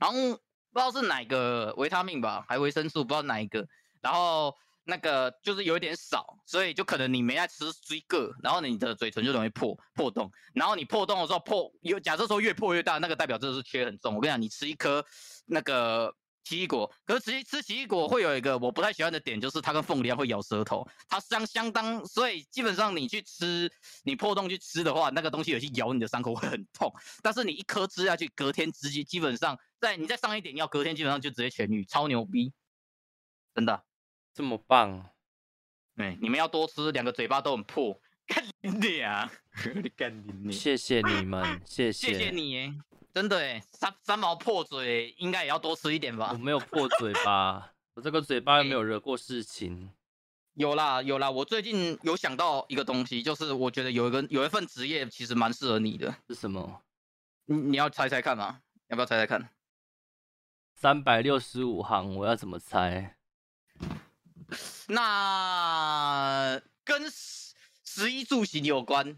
[0.00, 3.64] 好像不知道是哪个维他命吧，还维生素，不知道哪一个。
[4.00, 10.28] 然后那个就是有一点少，所以就可能你没爱吃追个，然后你的嘴唇就容易破破洞。
[10.52, 14.16] 然后你破洞的时候破，有假设说越破越大，那个代表这是缺很重。
[14.16, 15.02] 我跟你讲，你吃一颗
[15.46, 16.12] 那个
[16.44, 23.68] 奇异果，可是吃吃奇异果会有一个我不太喜欢的点，就是它跟凤梨一样会咬舌头，它相相当，所以基本上你去吃，
[24.04, 32.52] 你破洞去吃的话，那个东西有去咬你的伤口会很痛，但是你一颗吃下去，隔天直接基本上在你再上一点药，隔天基本上就直接痊愈，超牛逼，
[33.54, 33.82] 真的。
[34.36, 35.10] 这么棒，
[35.96, 39.30] 对，你们要多吃，两个嘴巴都很破，干你娘，
[39.80, 40.52] 你干你娘。
[40.52, 42.74] 谢谢你们，谢谢谢谢你耶，
[43.14, 46.36] 真的哎，三三毛破嘴应该也要多吃一点吧我？
[46.36, 49.92] 没有破嘴巴， 我这个嘴巴又没有惹过事情。
[50.54, 56.82] 有啦有啦，我最近有想到一个东西，就是我觉得有一个有一份职业其实蛮适合你的，是什么？
[57.44, 58.62] 你你要猜猜看吗？
[58.88, 59.48] 要不要猜猜看？
[60.74, 63.14] 三百六十五行，我要怎么猜？
[64.88, 69.16] 那跟十十一住行有关，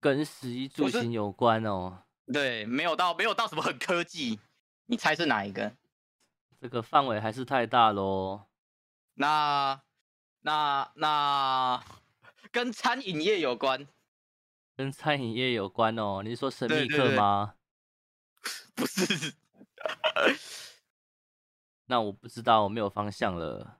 [0.00, 2.02] 跟十一住我是行有关哦。
[2.32, 4.40] 对，没有到没有到什么很科技，
[4.86, 5.72] 你猜是哪一个？
[6.60, 8.46] 这个范围还是太大喽。
[9.14, 9.80] 那
[10.40, 11.82] 那那
[12.50, 13.86] 跟餐饮业有关，
[14.76, 16.22] 跟餐饮业有关哦。
[16.24, 17.54] 你是说神秘对对对客吗？
[18.74, 19.34] 不是？
[21.86, 23.78] 那我不知道，我没有方向了。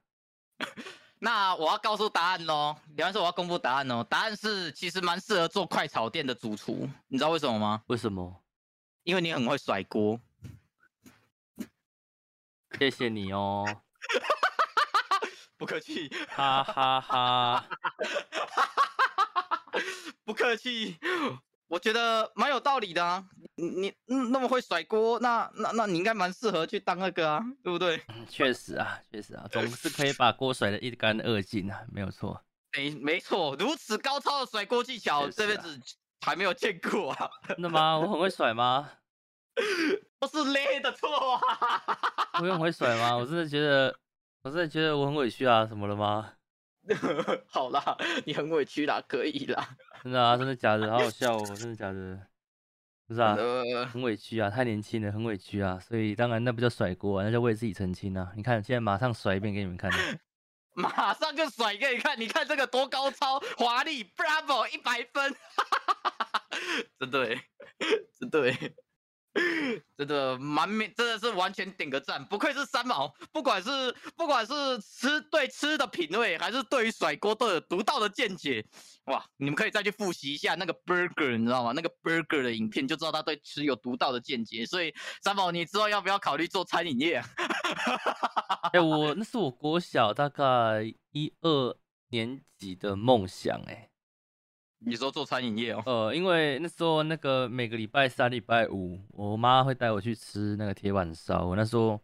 [1.18, 7.83] 那我要告诉答案喽，比方说我要公布答案哦，答案是其实蛮适合做快炒店的主厨，你知道为什么吗？
[7.87, 8.43] 为什么？
[9.07, 10.21] 因为你很会甩锅。
[12.77, 13.65] 谢谢你哦，
[15.57, 17.69] 不客气，哈哈哈。
[20.25, 20.99] 不客气，
[21.69, 23.25] 我觉得蛮有道理的啊。
[23.55, 28.03] 你那么会甩锅，那那那你应该蛮适合去当那个啊，对不对？
[28.29, 32.43] 确实啊，确实啊，总 是可以把锅甩得一干二净啊，没有错。
[32.77, 35.81] 没没错，如此高超的甩锅技巧，这辈子
[36.27, 37.31] 还没有见过啊。
[37.49, 37.97] 真的吗？
[37.99, 38.91] 我很会甩吗？
[40.18, 41.41] 都是勒的错啊！
[42.41, 43.16] 我很会甩吗？
[43.16, 43.97] 我真的觉得，
[44.43, 46.33] 我真的觉得我很委屈啊，什么了吗？
[47.49, 47.97] 好啦，
[48.27, 49.77] 你很委屈啦，可以啦。
[50.03, 50.91] 真的啊，真的假的？
[50.91, 52.20] 好好笑哦，真的假的？
[53.09, 53.37] 不是啊，
[53.93, 58.33] 很委屈啊，太年轻了，很委屈啊，所以当然那不叫甩锅啊，那叫为自己澄清啊。
[58.37, 59.91] 你看，现在马上甩一遍给你们看，
[60.77, 66.43] 马上就甩给你看，你看这个多高超华丽，Bravo，一百分，哈哈哈
[66.99, 67.41] 真对，
[68.20, 68.55] 真对。
[69.99, 78.64] 真的蛮面，真的是完全点个赞，不愧是三毛，不管是不管是吃对吃的品味，还是对于甩锅都有独到的见解，
[79.07, 79.24] 哇！
[79.37, 81.72] 你们可以再去复习一下那个 burger，你知道吗？
[81.74, 84.64] 那个 burger 的影片就知道他对吃有独到的见解。
[84.64, 87.22] 所以三毛，你之后要不要考虑做餐饮业？
[88.72, 91.76] 哎，我那是我国小大概一二
[92.09, 93.91] 年级的梦想，哎。
[94.89, 95.82] 你说做餐饮业哦？
[95.84, 101.45] 呃，因为那时候那个每个礼拜三、礼拜五，我妈会带我去吃那个铁板烧。
[101.45, 102.01] 我那时候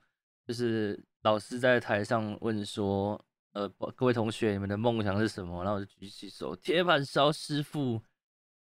[0.49, 3.25] 就是老师在台上问说
[3.55, 8.03] ：“呃，各位同学，你们的梦想是什么？”然后我就举起手：“铁板烧师傅。”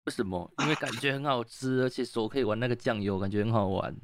[0.06, 0.52] 为什么？
[0.60, 3.96] 因为感觉很好吃，而且手可以玩那个酱油，感觉很好玩。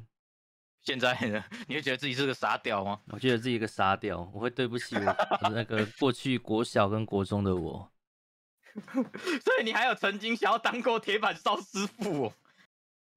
[0.82, 1.44] 现在呢？
[1.68, 2.98] 你会觉得自己是个傻屌吗？
[3.12, 7.88] 我觉得自己一个傻屌，我会对不起我那个过去国小跟国中的我。
[9.42, 12.24] 所以你还有曾经想要当过铁板烧师傅？
[12.24, 12.32] 哦？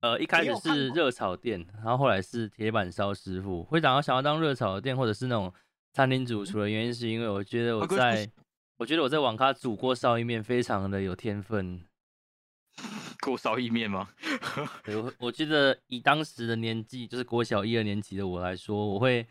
[0.01, 3.63] 呃，一开始是热炒店，然后后来是铁板烧师傅。
[3.63, 5.53] 会想要想要当热炒店或者是那种
[5.93, 8.29] 餐厅主厨的原因，是因为我觉得我在，
[8.77, 11.85] 我觉得我在网咖煮锅烧意面非常的有天分。
[13.21, 14.09] 锅烧意面吗？
[14.87, 19.25] 我我觉得以当时的年纪，就是国小一二年级的我来说，我会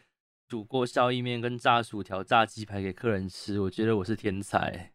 [0.48, 4.92] 煮锅烧意面跟炸薯条、炸鸡排给客人吃，我觉得我是天才。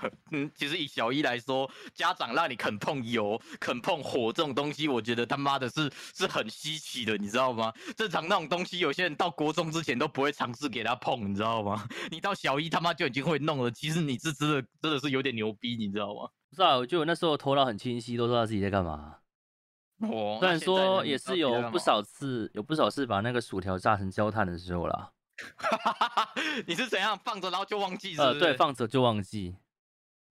[0.32, 7.72] 嗯，其实以小一来说，家长让你肯碰油、肯碰火这种东西，我觉得他妈的是是很稀奇的，你知道吗？
[7.96, 11.86] 正常那种东西，有些人到国中之前都不会尝试给他碰，你知道吗？
[12.10, 16.28] 你到小一他妈就已经会弄了，其实你是真的真的是有点牛逼，你知道吗？
[16.50, 19.16] 不是啊，我觉得我那时候头脑很清晰，都知道自己在干嘛。
[19.98, 25.10] 哦，虽然说也是有不少次，有不少次把那个薯条炸成焦炭的时候啦。
[26.66, 28.16] 你是怎样放着然后就忘记？
[28.16, 29.56] 呃，对，放着就忘记。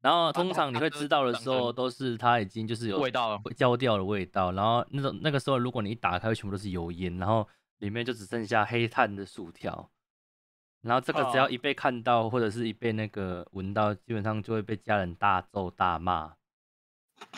[0.01, 4.53] 然后通常你会知道的时候，都是它已经就是有味道焦掉的味道。
[4.53, 7.45] 然后那种那个时候，如果你一打开，全部都是油烟，然后
[7.79, 9.89] 里面就只剩下黑炭的薯条。
[10.81, 16.33] 然后这个只要一被看到，或者是一被那个闻到，基本上就会被家人大揍大骂。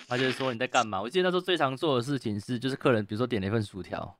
[0.08, 1.02] 他就是说你在干嘛？
[1.02, 4.16] 我记得那时候最常做的事情是，就是客人比如说点了一份薯条，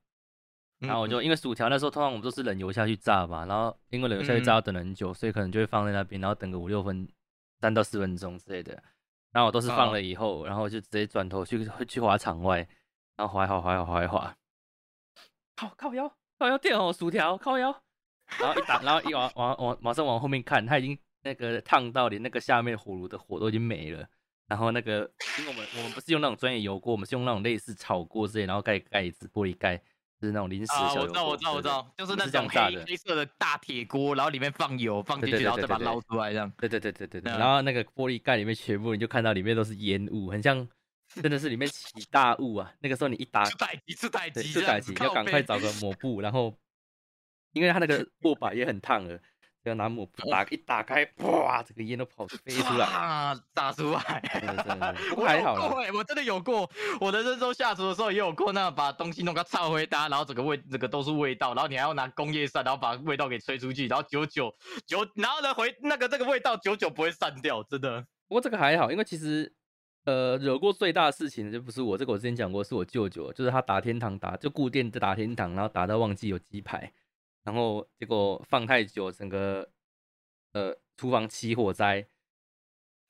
[0.80, 7.08] 然后我就因为薯条那时候通常我们都是冷油下去炸嘛，然后因为冷油下去炸要等很久，所以可能就会放在那边，然后等个五六分。
[7.62, 8.74] 三到四分钟之类的，
[9.32, 12.68] 然后我都是放了以后，然后就直接转头去去滑场外，
[13.16, 14.36] 然后滑一滑滑一滑滑一滑，
[15.56, 17.72] 靠靠腰靠腰电哦薯条靠腰，
[18.40, 24.08] 然后一打然后一往往往马上往后面看，它已经那个烫到连那个下面火炉的火都已经没了，
[24.48, 29.80] 然后那个因为我们我们不是用那种专业油锅，我们是用那种类似炒锅之类，然后盖盖子玻璃盖。
[30.28, 36.52] 是那种临时小油锅，我知道，我知道，我知道，就是那种黑黑色的大铁锅，然后里面放油，放进去，然后再把它捞出来，这样。
[36.58, 37.32] 对对对对对对。
[37.32, 40.68] 然后那个玻璃盖里面全部，你就看到里面都是烟雾，很像，
[41.22, 42.72] 真的是里面起大雾啊！
[42.80, 46.56] 那个时候你一打，太急，是太急，是太急，要赶快找个抹布，然后，
[47.54, 49.20] 因为它那个握把也很烫了。
[49.64, 55.92] 要拿抹布打一打开，哇，这个烟都跑飞出来，啊，炸出来，真的真的， 不过还好啦。
[55.94, 64.52] 我真的有过，我的热州下厨的时候也有过，那把东西弄个超回搭，然后整个味，这个都是味道，然后你还要拿工业扇，然后把味道给吹出去，然后久久
[64.88, 68.02] 久，然后呢回那个这个味道久久不会散掉，真的。
[68.28, 69.54] 不过这个还好，因为其实
[70.06, 76.92] 呃惹过最大的事情就不是我，这个我之前讲过，是我舅舅，就是他打天堂打就固定的打天堂，然后打到忘记有鸡排，
[77.44, 79.70] 然后结果放太久，整个。
[80.54, 82.06] 呃，厨房起火灾，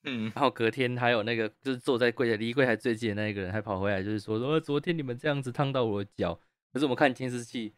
[0.03, 6.39] 嗯，然后隔天还有那个就是坐在柜台离柜台最近的那一个人还跑回来，就是说说昨天你们这样子烫到我的脚，
[6.71, 7.73] 可是我们看监视器，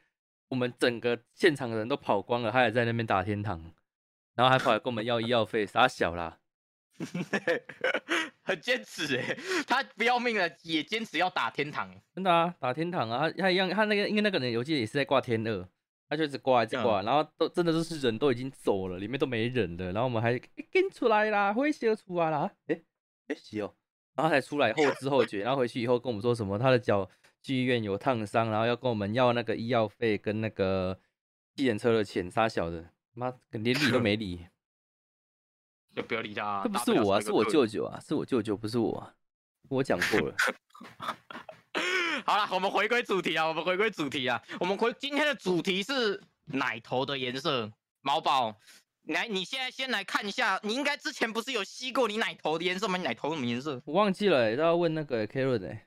[0.49, 3.71] 我们整个现场的人都跑光了，他还在那边打天堂，
[4.35, 6.39] 然后还跑来跟我们要医药费，傻小啦，
[8.43, 15.69] 很坚持哎，他不要命了也坚持要打天堂，真的啊，打天堂啊，他他一样，他那个因为那个人我记得也是在挂天二。
[16.09, 20.39] 他就一直挂，一直挂，然后都真的都是人都已经走了，里面都没人了，然后我们还
[20.71, 22.81] 跟出来啦，会笑出来啦，哎
[23.27, 23.73] 哎是哦，
[24.15, 27.09] 然后才出来后知后觉，然后回去以后跟我们说什么，他的脚
[27.41, 30.99] 去医院有烫伤，然后要跟我们要那个医药费跟那个
[31.55, 34.45] 计程车的钱，杀小的，妈连理都没理。
[35.95, 36.61] 就不要理他。
[36.63, 39.13] 这不是我啊，是我舅舅啊，是我舅舅，不是我。
[39.69, 40.35] 我讲过了。
[42.25, 47.69] 好了，我们回归主题啊，我们回归主题啊，我们回今天的主题是奶头的颜色。
[48.01, 48.55] 毛宝，
[49.07, 52.97] 来，你现在先来看一下，你应该之前不是有吸过你奶头的颜色吗？
[52.97, 53.81] 你奶头什么颜色？
[53.85, 55.85] 我忘记了，都要问那个 Karen 哎。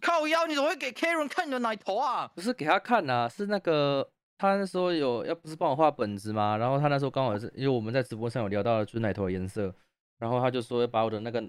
[0.00, 2.30] 靠腰，你怎么会给 Karen 看你的奶头啊？
[2.34, 6.56] 不是给他看啊，是那个他那时候有要不是帮我画本子吗？
[6.56, 9.74] 然后他那时候刚好是因为我们在直播上有聊到了就是奶头的颜色，
[10.18, 11.48] 然后他就说要把我的那个。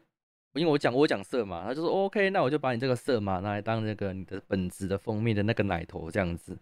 [0.53, 6.57] 因为我讲我讲色嘛，他就说 OK，那我就把你这个色嘛拿来当那个你的本子的封面的那个奶头这样子。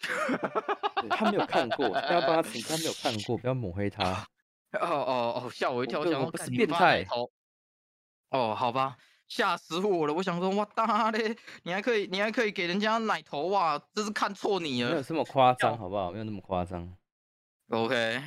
[1.10, 4.26] 他没有看过，不要帮他请，他没有 看过，不要抹黑他。
[4.72, 7.06] 哦哦哦，吓我一跳，我不是变态。
[8.30, 8.96] 哦，好吧，
[9.28, 10.12] 吓死我了！
[10.14, 14.90] 我想说，哇大嘞，你还可以，你还可以给人家奶头哇，这是看错你了。
[14.90, 16.10] 没有这么夸张，好不好？
[16.10, 16.96] 没有那么夸张。
[17.68, 18.20] OK。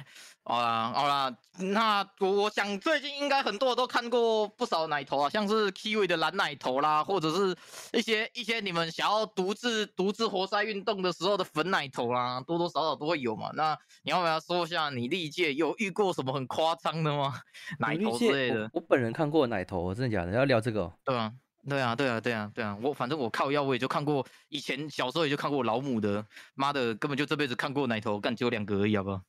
[0.50, 7.54] 好啦好啦，那我我想最近应该很多都看过不少奶头啊，像是 Kiwi 的蓝奶头啦，或者是
[7.92, 13.52] 一些一些你们想要独自独自活塞运动的时候的粉奶头啦，多多少少都会有嘛。
[13.56, 17.34] 那你要不要说一下你历届有遇过什么很夸张的吗？
[17.80, 18.70] 奶头之类的？
[18.72, 20.32] 我本人看过奶头，真的假的？
[20.32, 20.90] 要聊这个？
[21.04, 21.34] 对啊，
[21.68, 22.78] 对啊，对啊，对啊，对啊。
[22.82, 26.26] 我反正我靠腰，我也就看过，以前小时候也就看过老母的，
[26.56, 29.20] 妈的，根本就这辈子看过奶头，干只有两个而已，好不好？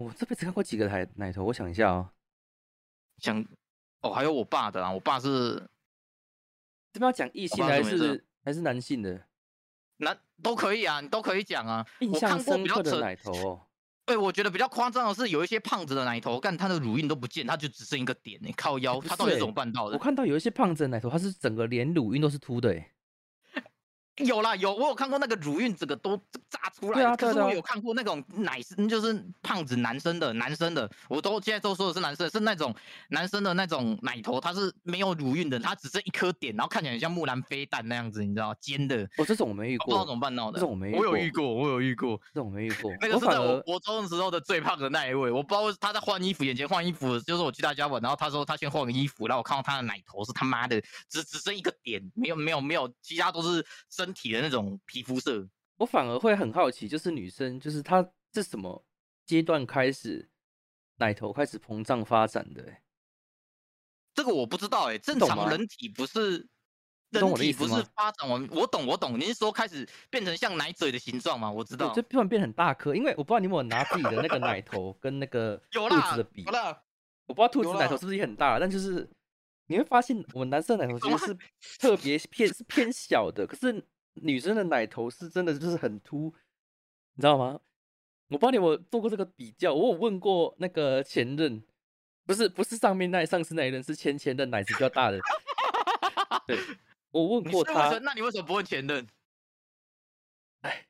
[0.00, 1.44] 我这辈子看过几个奶奶头？
[1.44, 2.08] 我想一下哦，
[3.18, 3.44] 想
[4.00, 5.56] 哦，还有我爸的啊，我爸是
[6.90, 9.22] 这边要讲异性还是还是男性的？
[9.98, 11.86] 男都可以啊，你都可以讲啊。
[11.98, 13.60] 印象深刻的奶头哦，
[14.06, 19.98] 对，我觉得比较夸张的是有一些胖子的奶头，干他的乳晕都不见，他就只剩一个点你靠腰，他到底怎么办到的？
[19.98, 22.90] 我看到有一些胖子的奶头，他是整个连乳晕都是凸的哎。
[24.24, 26.16] 有啦，有我有看过那个乳晕整个都
[26.48, 32.74] 炸出来，对啊，可是我有看过那种奶生，就是胖子男生的男生的，我都现在都说的是男生，是那种
[33.08, 39.02] 男生的那种奶头，它是没有乳晕的，它只剩一颗点，然后看起来像木兰飞弹那样子，你知道尖的。
[39.16, 40.58] 哦，这种我没遇过，不知道怎么办到的。
[40.58, 42.92] 这种我没，我有遇过，我有遇过，这种没遇过。
[43.00, 54.78] 那个是在我国中的时候的最胖的那一位，我不知道他在换衣服，眼前换衣服，就是我去他家玩，然后他说他先换个衣服，然后我看到他的奶头是他妈的只只剩一个点，没有没有没有，其他都是身体的那种。
[54.86, 58.84] 皮肤色，我反而会很好奇，就是女生，就是她是什么
[59.24, 60.28] 阶段开始
[60.96, 62.76] 奶头开始膨胀发展的？
[64.14, 66.48] 这个我不知道哎，正常人体不是
[67.10, 71.50] 人体不是发展完，我懂我懂，您是说开始变成像奶嘴的形状吗？
[71.50, 76.44] 我知道，就突然变很大颗，因为我不知道你有没有拿自己的那个奶头跟那个 兔子的比，
[77.26, 79.08] 我不知道兔子奶头是不是也很大，但就是
[79.66, 81.38] 你会发现我们男生奶头其实是
[81.78, 83.86] 特别偏是偏小的，可是。
[84.22, 86.34] 女生的奶头是真的就是很凸，
[87.14, 87.60] 你知道吗？
[88.28, 91.60] 我不知道你有做过这个比较，我有问过那个前任，
[92.24, 95.18] 不是不是上面那上次那一任，是前前任奶子比较大的。
[96.46, 96.56] 对，
[97.10, 99.04] 我问过他，那你为什么不问前任？
[100.60, 100.86] 哎，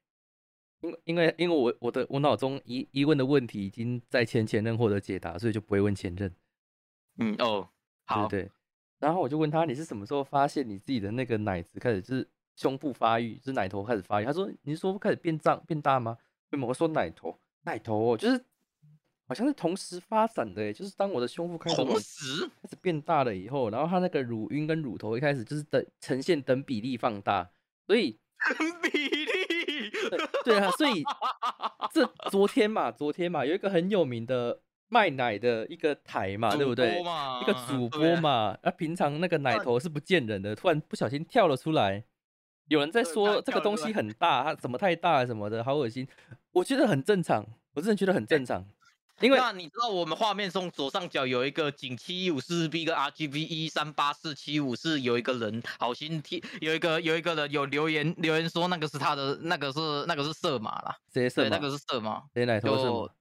[0.83, 6.35] 因因为因为我我的我脑中疑疑问的问题已经在前前任获得解答，所以就不会问前任。
[7.17, 7.71] 嗯哦，
[8.05, 8.51] 好对。
[8.99, 12.29] 然后我就问他，你是什么时候发现你自己的那个奶子开始就是？
[12.61, 16.19] 胸部发育是奶头开始发育，他说：“你是说开始变胀变大吗？”
[16.53, 17.35] 为什么我说奶头？
[17.63, 18.45] 奶头就是
[19.27, 27.49] 好像是同时发展的，就是当我的胸部开始同时开始变大了以后，然后它那个乳晕跟乳头一开始就是等呈现等比例放大，
[27.87, 28.19] 所以
[28.59, 29.91] 等比例
[30.45, 31.03] 对啊，所以
[31.95, 37.01] 这昨天嘛，昨天嘛有一个很有名的卖奶的一个台嘛，对不对？
[37.01, 42.05] 一个主播嘛，那平常那个奶头是不见人的，突然不小心跳了出来。
[42.71, 46.07] 有人在说这个东西很大，它怎么太大什么的，好恶心。
[46.53, 47.45] 我觉得很正常，
[47.75, 48.65] 我真的觉得很正常。
[49.21, 61.49] 因为那你知道我们画面中左上角有一个景七一五四 B 跟 RGB 一三八四七五是有一个人好心贴，有一个有一个人有留言留言说那个是他的那个是那个是色码啦，谁色码？
[61.51, 63.15] 那个是色码，谁奶头色？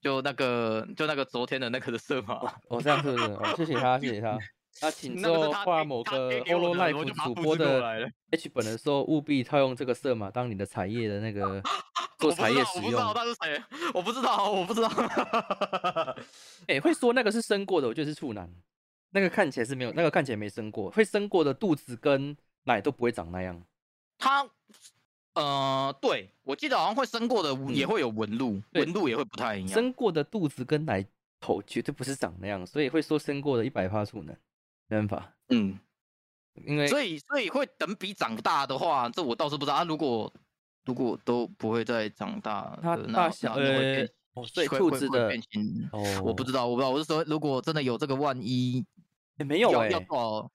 [0.00, 2.34] 就那个就那个昨天的那个的色码。
[2.68, 3.24] 哦，这样是不是？
[3.24, 4.38] 哦，谢谢他，谢谢他。
[4.80, 11.62] 那请 说画某个 Holo Life 主播的 H 本的时候，务必套用这个色码当你的彩页的那个
[12.18, 12.84] 做彩页使用。
[12.84, 13.62] 我不知道他是谁，
[13.94, 16.16] 我不知道，我不知道。
[16.66, 18.50] 哎， 会说那个是生过的，我觉得是处男。
[19.10, 20.90] 那个看起来是没有，那个看起来没生过。
[20.90, 23.62] 会生过的肚子跟奶都不会长那样。
[24.18, 24.46] 他，
[25.34, 29.68] 呃，对我记得好像会生过的也会有纹路，纹路也会不太一样。
[29.68, 31.04] 生过的肚子跟奶
[31.40, 34.38] 头绝对不是长那样，所以会说生过的一百趴处男。
[34.88, 35.78] 没办法，嗯，
[36.54, 39.76] 因为所以所以会等比长大的话，这我倒是不知道。
[39.76, 40.32] 啊、如果
[40.84, 46.90] 如果都不会再长大，它呃那大小会呃变，哦所以兔子的变形哦，我不知道，我不知道。
[46.90, 48.84] 我是说，如果真的有这个万一，
[49.36, 50.52] 诶没有哎、要要多少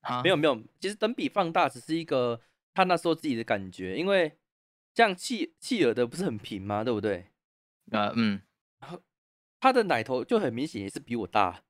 [0.00, 0.22] 啊？
[0.22, 2.40] 没有没有，其实等比放大只是一个
[2.72, 4.38] 他那时候自己的感觉，因为
[4.94, 6.84] 像企企鹅的不是很平吗？
[6.84, 7.26] 对不对？
[7.90, 8.40] 啊嗯
[9.60, 11.62] 他的奶头就很明显也是比我大，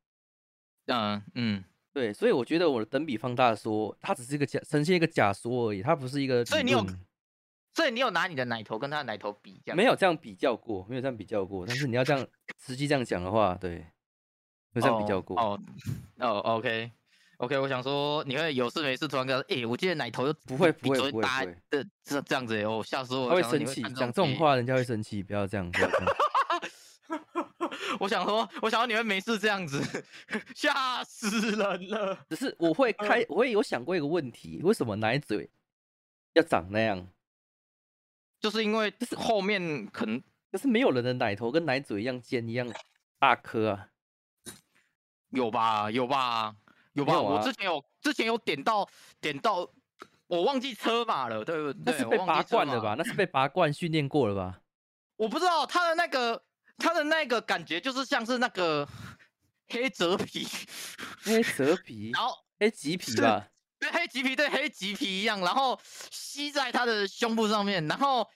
[0.86, 1.64] 嗯嗯，
[1.94, 6.44] 对，所以我觉得我的等比放大说，它只是一个假呈现一个假说而已，它不是一个。
[6.44, 6.84] 所以你有
[7.72, 11.64] 所以你有拿你的奶头跟他的奶头比，这样没有这样比较过，没有这样比较过。
[11.64, 12.26] 但是你要这样
[12.60, 13.76] 实际这样讲的话，对，
[14.72, 15.40] 没有这样比较过。
[15.40, 15.60] 哦
[16.18, 16.90] 哦哦，OK
[17.36, 23.28] OK，我想说你会有事没事突然跟他，哎、我记得奶头不会不会不会不会的这这样子、欸，哦，吓死我！
[23.28, 25.70] 他会生气，讲这种剧话人家会生气，不要这样。
[25.70, 26.16] 不要这样
[28.00, 29.82] 我想说，我想说你会没事这样子，
[30.54, 32.18] 吓死人了。
[32.28, 35.50] 只是我会嗯开，我也有想过一个问题：为什么奶嘴
[36.34, 37.08] 要长那样？
[38.40, 40.22] 就是因为就是后面可能
[40.52, 42.70] 就是没有人的奶头跟奶嘴一样尖一样
[43.18, 43.88] 大颗啊。
[45.30, 46.54] 有吧，有吧，
[46.92, 47.14] 有吧。
[47.14, 48.88] 有啊我之前有之前有点到
[49.20, 49.68] 点到，
[50.26, 51.82] 我忘记车码了，对不对？
[51.86, 52.94] 那是被拔罐了吧？？
[52.98, 54.60] 那是被拔罐训练过了吧？
[55.16, 56.42] 我不知道他的那个
[56.78, 58.88] 他的那个感觉就是像是那个
[59.68, 60.46] 黑泽皮，
[61.22, 63.46] 黑泽皮 然、后黑棘皮吧？
[63.78, 65.78] 对黑棘皮对黑棘皮一样，然后
[66.10, 68.26] 吸在他的胸部上面，然后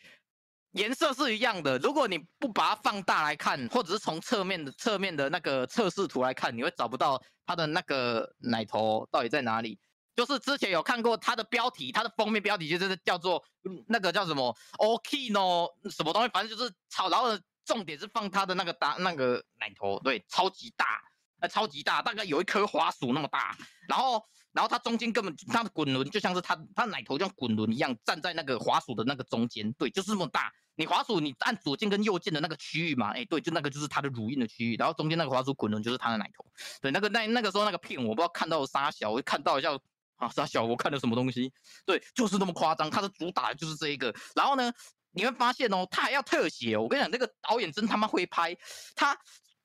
[0.72, 1.78] 颜色是一样的。
[1.78, 9.78] 如果你不把它放大来看，或者是从侧面的侧面的那个测试图来看，你会找不到他的那个奶头到底在哪里。
[10.14, 21.02] 就是之前有看过它的标题，它的封面标题就是叫做嗯那个叫什么 Okino 什么东西，反正就是超，然后呢重点是放它的那个大那个奶头，对，超级大，
[21.40, 23.54] 呃，超级大，大概有一颗滑鼠那么大，
[23.86, 30.50] 然后然后它中间根本它的滚轮就像是它它奶头像滚轮一样站在那个滑鼠的那个中间，对，就是这么大。
[30.76, 36.46] 你滑鼠你按左键跟右键的那个区域嘛，哎，对，就那个就是它的乳晕的区域，然后中间那个滑鼠滚轮就是它的奶头。
[36.80, 39.76] 对，那个那那个时候那个片我不知道看到沙小，我看到一下
[40.16, 41.52] 啊沙小，我看了什么东西？
[41.84, 44.14] 对，就是那么夸张，它的主打的就是这一个。
[44.36, 44.72] 然后呢，
[45.18, 46.82] 你会发现哦，他还要特写哦。
[46.82, 48.56] 我跟你讲，那个导演真他妈会拍，
[48.94, 49.18] 他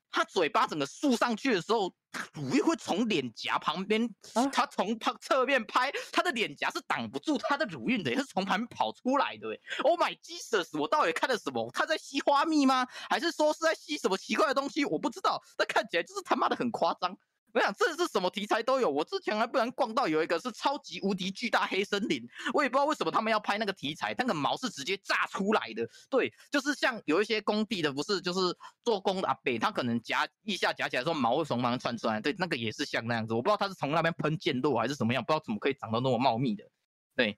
[0.10, 1.93] 他嘴巴整个竖上去的时候，
[2.34, 9.47] 乳晕会从脸颊旁边，啊他从旁侧面拍，他的脸颊是挡不住他的乳晕的，也是从旁边跑出来的。
[9.84, 10.76] Oh my Jesus！
[10.80, 11.70] 我到底看了什么？
[11.72, 12.88] 他在吸花蜜吗？
[13.08, 14.84] 还是说是在吸什么奇怪的东西？
[14.86, 17.16] 我不知道，但看起来就是他妈的很夸张。
[17.54, 18.89] 我想这是什么题材都有。
[18.89, 25.88] 我之前还不然逛到有一个是超级无敌巨大黑森林，我也不知道为什么他们要拍那个题材，那个毛是直接炸出来的。
[26.10, 28.39] 对，就是像有一些工地的，不是就是
[28.84, 33.34] 做工的阿北，他可能夹一下夹起来说毛会从旁边窜出来，对，那个也是像那样子。
[33.34, 36.64] 我不知道他是从那边喷溅落还是怎么样，不知道怎么可以长得那么茂密的。
[37.16, 37.38] 对，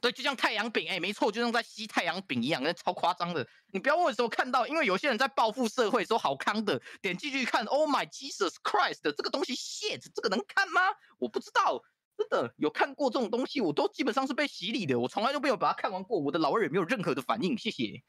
[0.00, 3.46] 对，就像太阳饼，哎，没错，就像在吸太阳饼一样，那超夸张的。
[3.72, 10.80] 你不要问为什么看到，因为有些人在报复社会说好康的，点进去看，Oh my Jesus Christ，这个东西 shit，这个能看吗？
[11.18, 11.82] 我不知道，
[12.16, 18.02] 真的有看过这种东西，我都基本上是被洗礼的，我从来都没有把它看完过，我的老二也没有任何的反应，谢谢。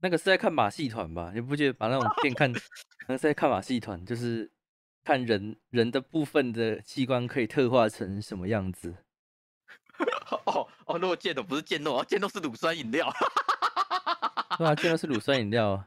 [0.00, 1.32] 那个是在看马戏团吧？
[1.34, 2.50] 你不觉得把那种片看，
[3.08, 4.50] 那是在看马戏团，就是
[5.04, 8.94] 看人人的部分的器官可以特化成什么样子？
[10.46, 13.12] 哦哦，如果剑斗不是健诺，健诺是乳酸饮料。
[14.58, 15.86] 对啊，健诺是乳酸饮料啊！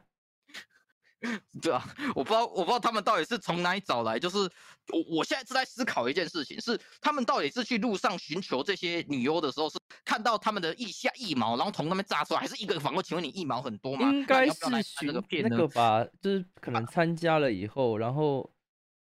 [1.60, 1.84] 对啊，
[2.14, 4.18] 我不知道，我不知道他们到底是从哪里找来。
[4.18, 13.02] 就是我，我现在是在思考一件事情，是他们到底是去路上寻求这些女优的时候，是看到他们的腋下腋毛，然后从那边炸出来，还是一个反问？
[13.04, 14.06] 请问你腋毛很多吗？
[14.06, 18.48] 那应该是寻那个吧，就是可能参加了以后，然后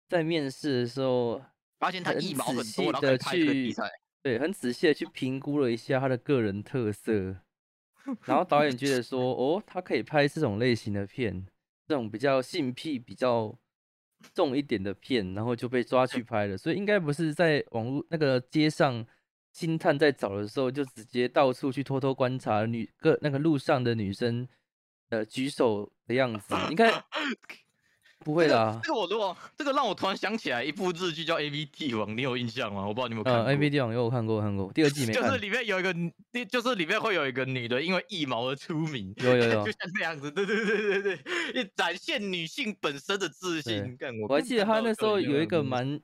[0.07, 1.41] 在面试的时候，
[1.79, 3.89] 发现他很腋毛很多，然后去材。
[4.27, 7.37] 对，很仔细的去评估了一下他的个人特色，
[8.25, 11.47] 然后导演觉得说，哦，他可以拍这种类型的片，
[11.87, 13.57] 这种比较性癖比较
[14.33, 16.57] 重一点的片，然后就被抓去拍了。
[16.57, 19.07] 所以应该不是在网络那个街上
[19.53, 24.45] 星探在找的时候，就直接到处去偷偷观察女个那个路上的女生
[25.07, 26.91] 呃举手的样子，应该
[28.26, 28.80] 不会这个啦。
[28.82, 32.86] 这个我如果这个让我突然想起来一部日剧叫《A V 帝王》，你有印象吗？
[32.86, 33.52] 我不知道你有没有看呃过。
[33.52, 35.38] ，A B 电影有我看过，看过，第二季没看就是。
[35.38, 43.96] 里面有一个女，就是里面会有一个女的，因为腋毛而出名，有有有 就像这样子，对对对对对，一展现女性本身的自对信。
[43.96, 45.86] 干我我还记得他那时候有一个蛮。
[45.86, 46.00] 蛮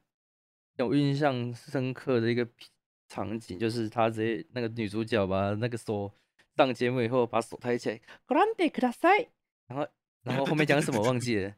[0.78, 2.68] 有印象深刻的一个片
[3.08, 6.08] 场景，就是他直接那个女主角把那个手
[6.56, 9.26] 上节目以后把手抬起来，grandeください，
[9.66, 9.88] 然后
[10.22, 11.52] 然后后面讲什么忘记了，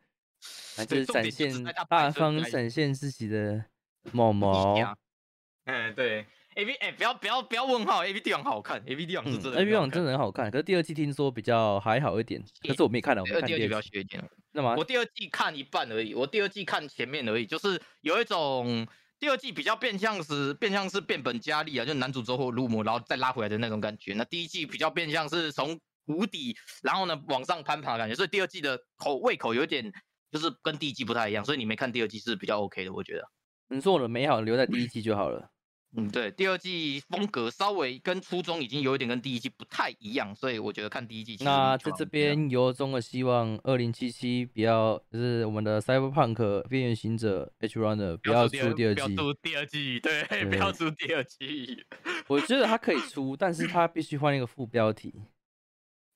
[0.77, 3.63] 啊，就是展现大方展现自己的
[4.11, 4.95] 毛毛，呀
[5.65, 6.25] 嗯，对
[6.55, 10.51] ，A V 哎，不要不要不要问号，A V 帝王好看，A V 帝王是真的，A V 帝王真的很好看。
[10.51, 14.23] 可是第二季听说比较还好一点，可是我没看到，我看第二季比较血一点。
[14.51, 18.87] 那么我第二季看一半而已，我第二季看前面而已，就是有一种
[19.17, 24.13] 第二季比较变相是变相是变本加厉啊，就男主走火入魔，然后再拉回来的那种感觉。
[24.13, 29.91] 那第一季比较变相是从谷底，然后呢往上攀爬的感觉，所以第二季的口胃口有点
[30.31, 33.29] 就是跟第一季不太一样，所以你没看第二季是比较 OK 的，我觉得。
[33.69, 35.49] 你说我的美好留在第一季就好了。
[35.97, 41.37] 嗯，对，第二季风格稍微跟初中已经有一点跟第一季不太一样，所以我觉得看第一季。
[41.41, 48.95] 那在这边由衷的希望二零七七不要，就是我们的 Cyberpunk 边缘行者 H Runner 不要出第二季。
[48.95, 51.85] 不要出第二季，对，不要出第二季。
[52.27, 55.13] 我觉得它可以出，但是它必须换一个副标题。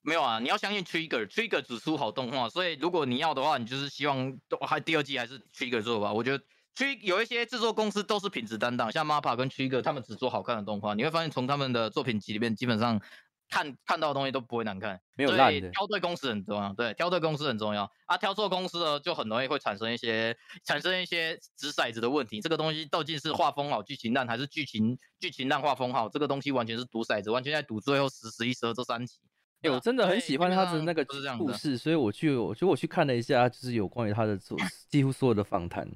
[0.01, 4.37] 没有啊，你要相信 Trigger，Trigger 只出好动画，所以如果你要的话，你就是希望
[4.67, 6.43] 还第二季还是 Trigger 做吧，我觉得。
[6.75, 10.93] Tr 有一些制作公司都是品质担当，像 MAPA 跟 Trigger，他们只做好看的动画。
[10.93, 13.01] 你会发现从他们的作品集里面，基本上
[13.49, 15.69] 看看到的东西都不会难看，没有烂的。
[15.71, 18.17] 挑对公司很重要，对，挑对公司很重要啊。
[18.17, 22.39] 挑错公司呢，就很容易会产生一些产生一些掷骰子的问题。
[22.39, 26.07] 这个东西到底是画风好、剧情烂，还是剧情剧情烂、画风好？
[26.07, 29.17] 这个东西完全是赌骰子，完全在赌最后十、十一、十二这三集。
[29.61, 31.05] 哎，我真的很喜欢他的那个
[31.37, 34.57] 故事，所以我去，我就我去看了一下，就是有关于他的做
[34.87, 35.87] 几乎所有的访谈。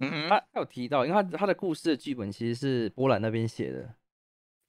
[0.00, 3.94] 嗯，他他有提到，因为他他的故事的剧本其实是波兰那边写的，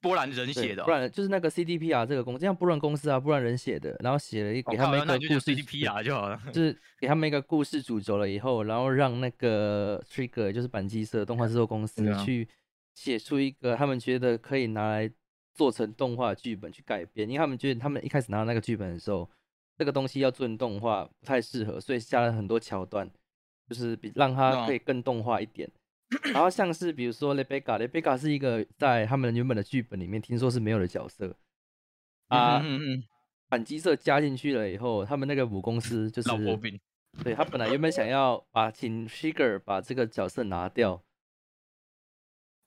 [0.00, 12.48] 波兰人写的，波兰就是那个 CDPR 这个公司，像波兰公司啊，波兰人写的，然后写了一给他们一个故事 CDPR 就好了， 就是给他们一个故事主轴了以后，然后让那个 Trigger 就是板机社动画制作公司去
[12.94, 15.10] 写出一个他们觉得可以拿来
[15.56, 19.28] 做成动画剧本去改编，因为他们觉得他们一开始拿到那个剧本的时候，
[19.76, 23.10] 这个东西要做成动画不太适合，所以加了很多桥段。
[23.68, 25.68] 就是比让它可以更动画一点，
[26.32, 31.36] 然后像是比如说 Rebecca，Rebecca 是一个在他们原本的剧本里面听说是没有的角色
[32.28, 32.62] 啊，
[33.48, 36.30] 反击色加进去了以后，他们那个母公司就是，
[37.24, 41.02] 对他本来原本想要把请 Sugar 把这个角色拿掉，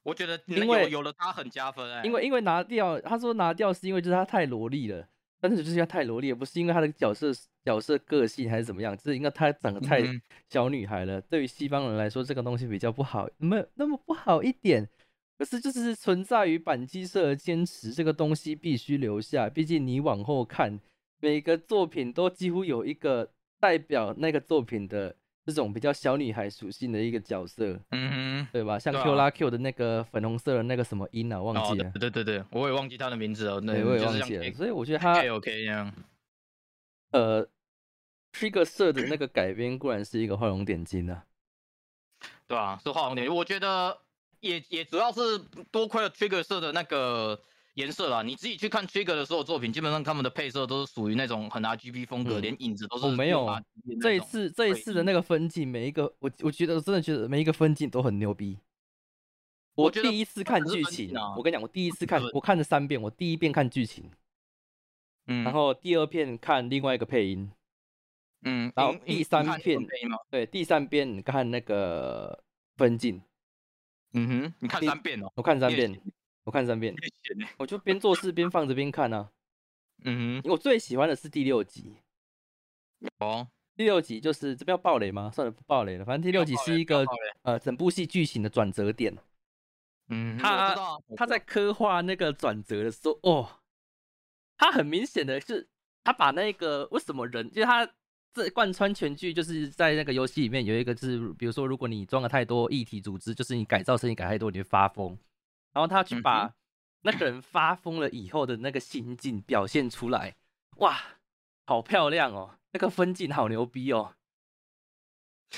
[0.09, 5.07] 我觉得因为有了他很加分哎，因为因为拿掉，他说拿掉是因为就是他太萝莉了。
[5.41, 7.31] 但是就是因为太萝莉，不是因为他的角色
[7.63, 10.03] 角色个性还是怎么样，就是因为他长得太
[10.49, 11.21] 小女孩了。
[11.21, 14.85] 对于西方人来说，这个东西比较不好，没有那么不好一点。
[15.37, 19.49] 可是就是存在于板机社的坚持，这个东西必须留下。
[19.49, 20.77] 毕竟你往后看，
[21.21, 23.31] 每个作品都几乎有一个
[23.61, 25.15] 代表那个作品的。
[25.49, 28.77] 这种比较小女孩属性的一个角色，嗯哼，对吧？
[28.77, 31.91] 像 Q 拉 Q 的那个粉红色的那个什么音啊，忘记了。
[31.99, 33.59] 对对对，我也忘记他的名字了。
[33.59, 34.51] 对，我也忘记了。
[34.53, 35.93] 所以我觉得他 OK 样。
[37.11, 37.47] 呃
[38.33, 41.25] ，Trigger 色的那个改编固然是一个画龙点睛啊，
[42.47, 43.35] 对啊，是画龙点睛。
[43.35, 43.97] 我觉得
[44.39, 45.39] 也也主要是
[45.71, 47.41] 多亏了 Trigger 色的那个。
[47.79, 53.05] 颜色啦，你自己去看 Trigger 的所有作品，基本上他们的配色都是属于那种很 RGB 风格，连影子都是。
[53.05, 53.47] 我没有。
[54.01, 58.59] 这一次这一次的那个分镜，每一个我我觉得真的觉得每一个分镜都很牛逼。
[59.75, 64.11] 我第一次看剧情，我跟你讲，我第一次看，我看了三遍，我第一遍看剧情，
[65.27, 67.49] 嗯，然后第二遍看另外一个配音，
[68.41, 69.79] 嗯，然后第三遍
[70.29, 72.43] 对第三遍看那个
[72.75, 73.21] 分镜，
[74.11, 75.97] 嗯哼，你看三遍哦，我看三遍。
[76.49, 76.95] 我看三遍，
[77.57, 79.29] 我就边做事边放着边看呢。
[80.03, 81.97] 嗯哼，我最喜欢的是第六集。
[83.19, 85.29] 哦，第六集就是这边要爆雷吗？
[85.31, 86.03] 算了，不爆雷了。
[86.03, 87.05] 反正第六集是一个
[87.43, 89.15] 呃整部戏剧情的转折点。
[90.07, 90.75] 嗯，他
[91.15, 93.59] 他在刻画那个转折的时候，哦，
[94.57, 95.69] 他很明显的是
[96.03, 97.87] 他把那个为什么人，就是他
[98.33, 105.15] 这贯穿全剧，就是在那个游戏里面有一个是，比如说如果你装了太多异体组织，就是你改造身体改太多，你会发疯。
[105.73, 106.53] 然后他去把
[107.01, 110.35] 那个人发疯了以后的那个心境表现出来，
[110.77, 110.99] 哇，
[111.65, 112.55] 好漂亮哦！
[112.71, 114.13] 那个分镜好牛逼哦，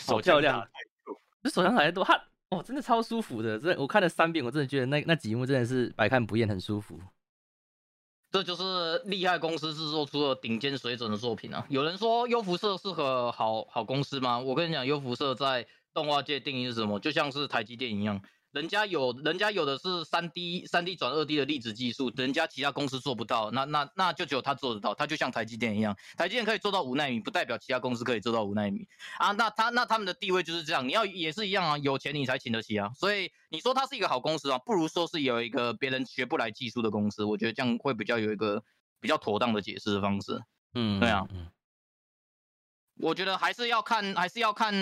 [0.08, 0.68] 好漂亮。
[1.44, 3.58] 这手枪太多，他哦，真的超舒服的。
[3.58, 7.00] 这我看了三遍，我真的觉得那那几幕真的是百看不厌，很舒服。
[8.30, 11.66] 这就是厉害公司制作出了顶尖水准的作品啊！
[11.68, 14.40] 有人说优辐射适合好好公司吗？
[14.40, 17.00] 我跟你讲，优辐社在动画界定义是什么？
[17.00, 18.22] 就像是台积电一样。
[18.52, 28.86] 人家有，人家有的是三 D 三 D 转二 D 的粒子技术，人家其他公司做不到，那那那就只有他做得到，他就像台积电一样，台积电可以做到五纳米，不代表其他公司可以做到五纳米
[29.20, 29.32] 啊。
[29.32, 32.92] 那他那他们的地位就是这样，你要也是一样啊，有钱你才请得起啊。
[32.94, 38.62] 所以你说他是一个好公司啊，不如说是有一个别人学不来技术的公司，我觉得这样会比较有一个
[39.00, 40.42] 比较妥当的解释的方式。
[40.74, 41.26] 嗯，对啊，
[42.98, 44.74] 我觉得还是要看，还是要看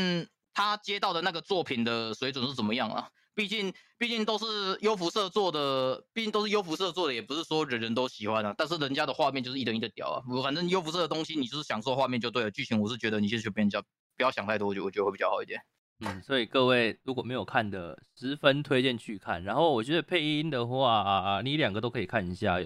[0.55, 3.09] 他接到的那个作品的水准是怎么样啊。
[3.40, 4.46] 毕竟毕竟都是
[4.82, 8.54] 优辐射做的，毕竟都是优辐射做的，也不是说人人都喜欢啊。
[8.58, 12.52] 但是人家的画面就是一等一的屌啊，我反正优辐射的东西，你就是享受画面就对了。
[12.52, 13.82] 剧情我是觉得你先去别人家，
[14.18, 15.62] 不要想太多，我觉我觉得会比较好一点。
[16.02, 19.42] 嗯，所以各位如果没有看的，十分推荐去看。
[19.42, 22.60] 然后我觉得配音的话，你两个都可以看一下，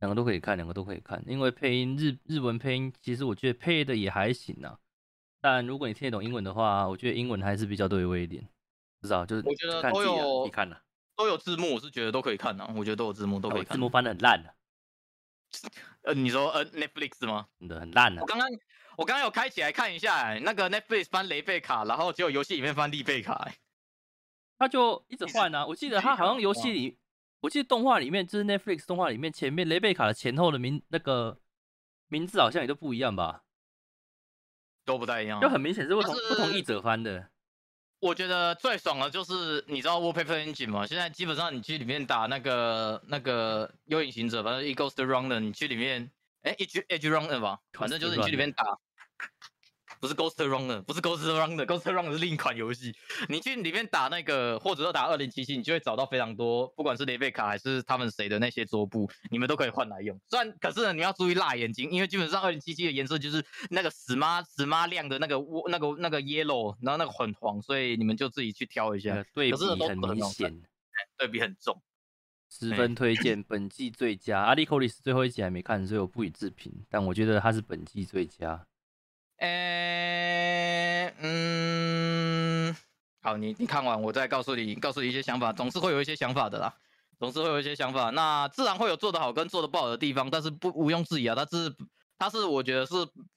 [0.00, 1.22] 两个都可以看，两个都可以看。
[1.28, 4.80] 因为配音日日文配音，其实我觉得配的也还行啊。
[5.40, 8.44] 但如果你听得懂英文的话，我觉得英文还是比较对味一点。
[9.02, 10.80] 不知道，就是我觉得都有你看了，
[11.16, 12.64] 都有字幕，我是觉得都可以看的。
[12.76, 13.74] 我觉得都有字幕，都可以看。
[13.74, 14.54] 字幕翻的很烂的。
[16.02, 17.48] 呃，你说呃 Netflix 吗？
[17.58, 18.22] 真的很烂的。
[18.22, 18.48] 我刚刚
[18.96, 23.50] 我刚刚有开起来看一下，那个 Netflix 翻雷贝卡，然后只有游戏里面翻利贝卡，
[24.56, 25.66] 他就一直换啊。
[25.66, 26.96] 我记得他好像游戏里，
[27.40, 31.40] 我记得动画里面就是 Netflix 动画里面前面雷贝卡的前后的名那个
[32.06, 33.42] 名字好像也都不一样吧？
[34.84, 37.31] 都不太一样，就很明显是不同不同译者翻的。
[38.02, 40.84] 我觉得最爽的就是你知道 Wallpaper Engine 吗？
[40.84, 46.10] 现在基本上你去里面打那个那个幽影行者，反正 e Ghost Runner，你去里面，
[46.42, 48.64] 哎，Edge Edge Runner 吧，反正就是你去里面打。
[50.02, 52.92] 不是 Ghost Runner，不是 Ghost Runner，Ghost Runner 是另一款游戏。
[53.28, 60.20] 你去里面打那个，或者说打二零七七，你就会找到非常多，不管是雷贝卡还是他们谁的那些桌布，你们都可以换来用。
[60.28, 65.36] 虽然，可是呢，你要注意辣眼睛，因为基本上二零七七的颜色就是那个死妈死妈亮的那个
[65.68, 69.24] 那个那个 yellow，然后那个很黄，所以你们就自己去挑一下。
[69.32, 70.62] 对比很明显，
[71.16, 71.80] 对比很重，
[72.50, 74.40] 十分推荐，本季最佳。
[74.40, 78.66] 阿里 c o l i s 最后一集还没看，所以我不予置评，但我觉得他是本季最佳。
[79.38, 79.81] 诶，
[83.32, 86.74] 好，你你看完，我再告诉你，告诉你一些想法，总是会有一些想法的啦，
[87.18, 91.74] 总是会有一些想法，那自然会有做得好跟做得不好的地方，但是不毋庸置疑啊，它是
[92.18, 92.92] 它是我觉得是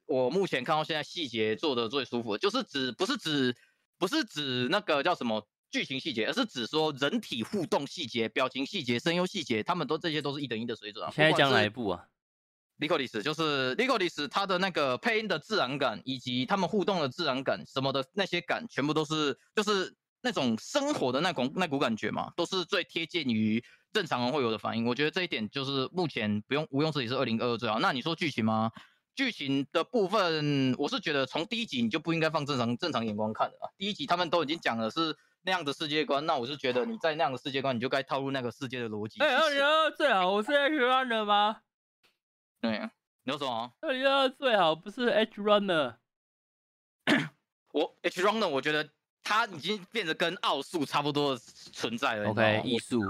[0.06, 3.56] 我目前看到现在细节做的最舒服，就是指不是指
[3.98, 11.10] 不是指那个叫什么剧情细节，而是指说人体互动细节、表情细节、声优细节，他们都这些都是一等一的水准啊。
[11.16, 12.06] 现在讲哪一部啊
[12.78, 23.64] ？l i c o l i s 就是 l i c o l i s 它的那个配音的自然感，以及他们互动的自然感，什么的那些感，全部都是就是那种生活的那种那股感觉嘛，都是最贴近于
[23.94, 24.86] 正常人会有的反应。
[24.86, 27.80] 我觉得这一点就是目前不用毋庸置疑是二零二二最好。
[27.80, 28.72] 那你说剧情吗？
[29.16, 33.72] 剧情的部分，我是觉得从第一集你就不应该放正常正常眼光看的啊。
[33.78, 39.22] 第一集他们都已经讲的是那样的世界观，那我是觉得你在那样的世界观，你就该套入那个世界的逻辑。
[39.22, 41.60] 哎，二零二二最好，我是 H Runner 吗？
[42.70, 42.90] 对，
[43.24, 43.72] 你说什么？
[43.82, 45.96] 二零二最好不是 H Runner，
[47.72, 48.90] 我 H Runner 我觉得
[49.24, 52.30] 它已经变得跟奥数差不多的存在了。
[52.30, 53.02] OK，艺术，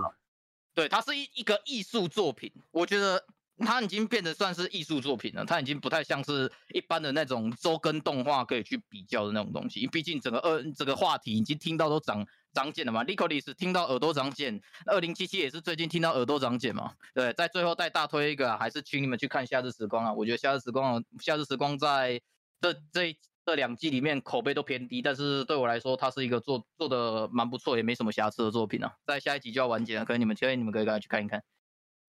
[0.73, 3.25] 对，它是一一个艺术作品，我觉得
[3.59, 12.25] 它已经变得算是艺术作品了，它已经不太像是一般的那种周更动画可以去比较的那种东西，毕竟整个二这个话题已经听到都长。
[12.55, 16.93] 长茧了嘛 l i c o l i s 听到耳朵长茧，二零七七也是最近听到耳朵长茧嘛。
[17.13, 20.13] 对，在最后再大推一个，还是请你们去看《夏日时光》啊。
[20.13, 22.19] 我觉得《夏日时光》《夏日时光》在
[22.61, 28.91] 这这这两季里面口碑都偏低，但是对我来说，它是一个做做的蛮不错，也没什么瑕疵的作品啊。
[29.05, 31.43] 在下一集就要完结了，可能你们建议你们可以赶快去看一看。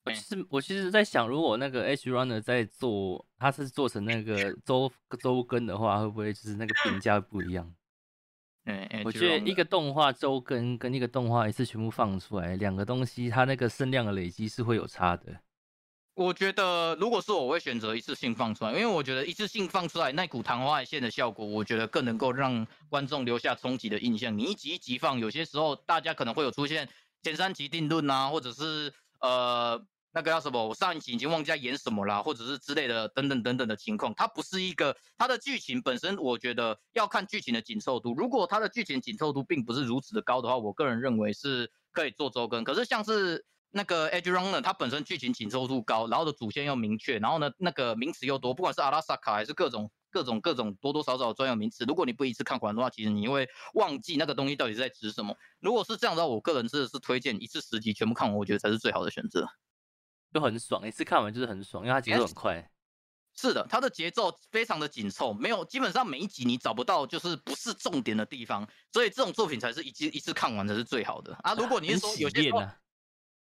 [0.05, 4.91] 我其实我其实在想，如果那个 H Runner 在做，他是做成那个 周
[5.21, 7.75] 周更的话，会不会就是那个评价不一样？
[8.67, 15.41] 嗯，我觉得一个动画周更跟一个动画一次全部放出来，两个东西它那个声量的累积是会有差的。
[16.14, 24.37] 我觉得如果是我会选择一次性放出来，因为我觉得一次性放出来那股昙花一现的效果，我觉得更能够让观众留下冲击的印象。
[24.37, 26.89] 你一集一集放，有些时候大家可能会有出现
[27.23, 29.83] 前三集定论啊，或者是呃。
[30.17, 30.67] 那个叫什么？
[30.67, 34.14] 我上一集已经忘记在演什么啦，或者是之类的等等等等的情况。
[34.17, 38.14] 它不是一个它的剧情本身，我觉得要看剧情的紧凑度。
[38.14, 42.64] 如果它的剧情紧凑度并不是如此的高的话，我个人认为是可以做周更。
[42.64, 55.37] 可是像是那个 Edge Runner，它本身剧情紧凑度高，然后的主线又明确，然后呢那个名词又多，不管是阿拉萨卡还是各种各种各种多多少少专有名词，如果你不一次看完的话，其实你会忘记那个东西到底是在指什么。
[55.61, 59.47] 如果是这样的话，我个人真的是推荐一次十集全部看完，我觉得才是最好的选择。
[60.33, 62.70] 就很爽，一次看完就是很爽，因为它节奏很快。
[63.39, 71.55] 是的，它的节奏非常的紧凑，没有基本上每一集你找不到就是不是重点的地方，所以这种作品才是一季一次看完才是最好的啊。
[71.55, 72.51] 如果你是说有些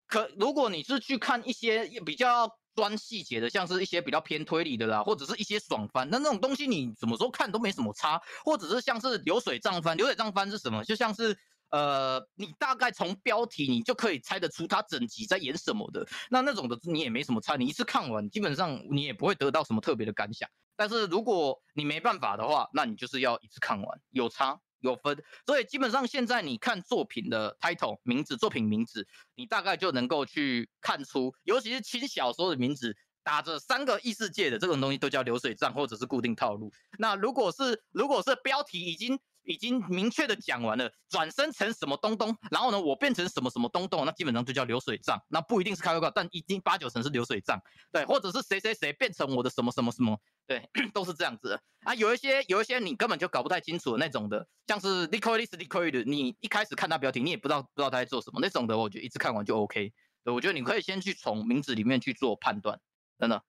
[0.07, 10.83] 可如果你是去看一些比较专细节的，像是一些比较偏推理的啦，或者是一些爽番，那那种东西你什么时候看都没什么差，或者是像是流水账番，流水账番是什么？
[10.83, 11.37] 就像是。
[11.69, 20.49] 呃，你大概从标题你就可以猜得出他整集在演什么的，那那种的你也没什么猜，你一次看完基本上你也不会得到什么特别的感想。
[20.75, 32.95] 但是如果你没办法的话，那你就是要一次看完，有差有分，所以基本上现在你看作品的 title 名字，作品名字，你大概就能够去看出，尤其是轻小说的名字。
[33.21, 36.71] 打着三个异世界的这种东西都叫流水账或者是固定套路。
[36.97, 39.19] 那如果是如果是标题已经
[39.49, 45.19] 已经明确的讲完了，转生成什么东东，然后呢我变成什么什么东东，那基本上就叫流水账。
[45.27, 47.59] 那不一定是开外挂，但已经八九成是流水账。
[47.91, 51.59] 对，或者是谁谁谁变成我的什么什么什么，对， 都是这样子。
[51.83, 59.91] 啊，有一些有一些你根本就搞不太清楚的那种的，像是 liquid liquid，你一开始看他标题，你也不知道不知道他在做什么那种的，我觉得一次看完就 OK。
[60.23, 62.79] 对，我觉得你可以先去从名字里面去做判断。
[63.17, 63.43] 真的，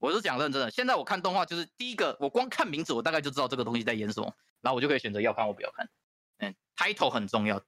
[0.00, 0.70] 我是讲认真的。
[0.70, 5.88] 现在我看动画，就是第一个，我光看名字，我大概就知道这个东西在演什么，然后我就可以选择要看或不要看。
[6.38, 7.62] 嗯，title 很重要，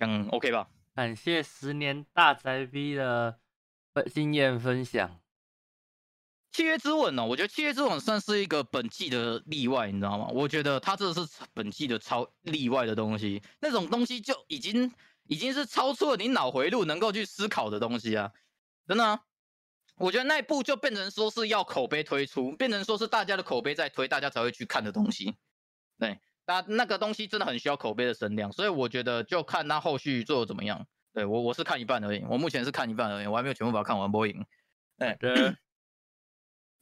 [0.00, 0.68] 嗯，OK 吧？
[0.94, 3.38] 感谢十年大宅 V 的
[4.12, 5.20] 经验分享。
[6.50, 7.24] 契约之吻呢？
[7.24, 10.26] 我觉得契约之吻算是一个本季的例外，你知道吗？
[10.32, 11.20] 我觉得它这是
[11.54, 14.92] 本季的超例外的东西，那种东西就已经
[15.28, 18.32] 已经是超出了你脑回路能够去思考的东西啊，
[18.88, 19.20] 真的。
[20.00, 25.36] 我觉得那一部就变成说是要口碑推出，变成说是大家的口碑在推，大家才会去看的东西。
[25.98, 30.86] 对，那那个东西真的很需要口碑的声量，所以我觉得就看他后续做的怎么样。
[31.12, 34.46] 对我我是看一半而已，我目前是看一半而已，我还没有全部把它看完播影。
[34.96, 35.18] 哎，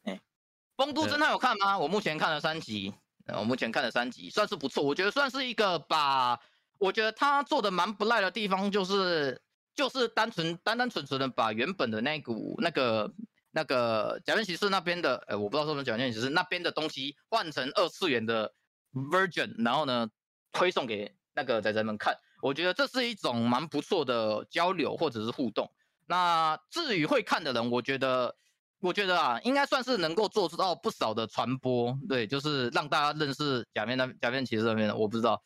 [0.04, 0.20] 哎，
[0.76, 1.76] 风都侦探有看吗？
[1.76, 2.94] 我目前看了三集，
[3.26, 4.84] 我目前看了三集，算是不错。
[4.84, 6.40] 我觉得算是一个把，
[6.78, 9.42] 我觉得他做的蛮不赖的地方就是。
[9.78, 13.14] 就是单纯单单纯纯的把原本的那股那个
[13.52, 18.52] 那个假面骑士那边的，呃，我不知道是什么假面骑士那边的东西换成二次元的
[18.92, 20.08] version，然后呢
[20.50, 25.70] 推送给那个仔仔们看，我觉得这是一种蛮不错的交流或者是互动。
[26.08, 28.34] 那至于会看的人，我觉得
[28.80, 35.40] 我觉得啊，应该算是能够做到不少的传播，对，就是让大家认识假面那假面骑士那边的，我不知道。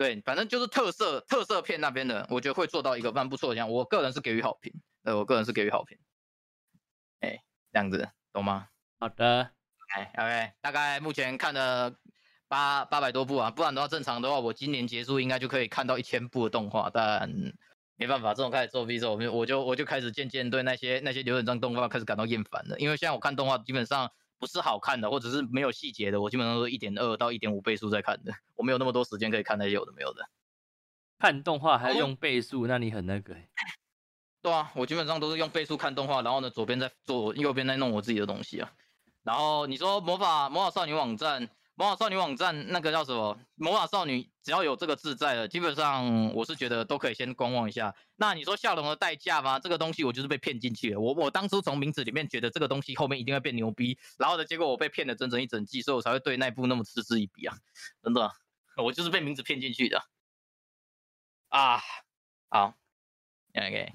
[0.00, 3.70] 对，反正就是特色特色片那边的，我觉得会做到一个蛮不错的样。
[3.70, 4.72] 我个人是给予好评，
[5.02, 5.98] 呃，我个人是给予好评。
[7.20, 7.38] 哎，
[7.70, 8.68] 这样子，懂吗？
[8.98, 9.50] 好的，
[9.94, 11.94] 哎，OK，大概目前看了
[12.48, 17.30] 八八百多部啊，不然的话正常的话，我今年结束应该就可以看到一千部的动画，但
[17.96, 24.10] 没办法，这种开始做 V 之后，我就我就开始渐渐对那些那些流水账动画开始感到厌烦了，因为现在我看动画基本上。
[24.40, 28.32] 不是好看的，或者是没有细节的，我基本上都是一点二到一点五倍速在看的。
[28.56, 30.28] 我没有那么多时间可以看那些有的没有的。
[31.18, 33.36] 看动画还要用倍速，那你很那个。
[34.42, 38.72] 对啊，我基本上都是用倍速看动画，然后呢，左边在做，右边在弄我自己的东西啊。
[39.22, 41.48] 然后你说魔法魔法少女网站。
[41.80, 43.40] 魔法少女网站那个叫什么？
[43.54, 47.94] 魔法少女只要有这个字在了，基本上我是觉得都可以先观望一下。
[48.16, 49.58] 那你说笑容的代价吗？
[49.58, 51.00] 这个东西我就是被骗进去了。
[51.00, 57.56] 我我当初从名字里面觉得这个东西后面一定会变牛逼，然后呢，结果我被骗了整整一整季，所以我才会对那部那么嗤之以鼻啊！
[58.02, 58.30] 真的，
[58.76, 60.02] 我就是被名字骗进去的
[61.48, 61.80] 啊！
[62.50, 62.74] 好
[63.54, 63.94] ，OK，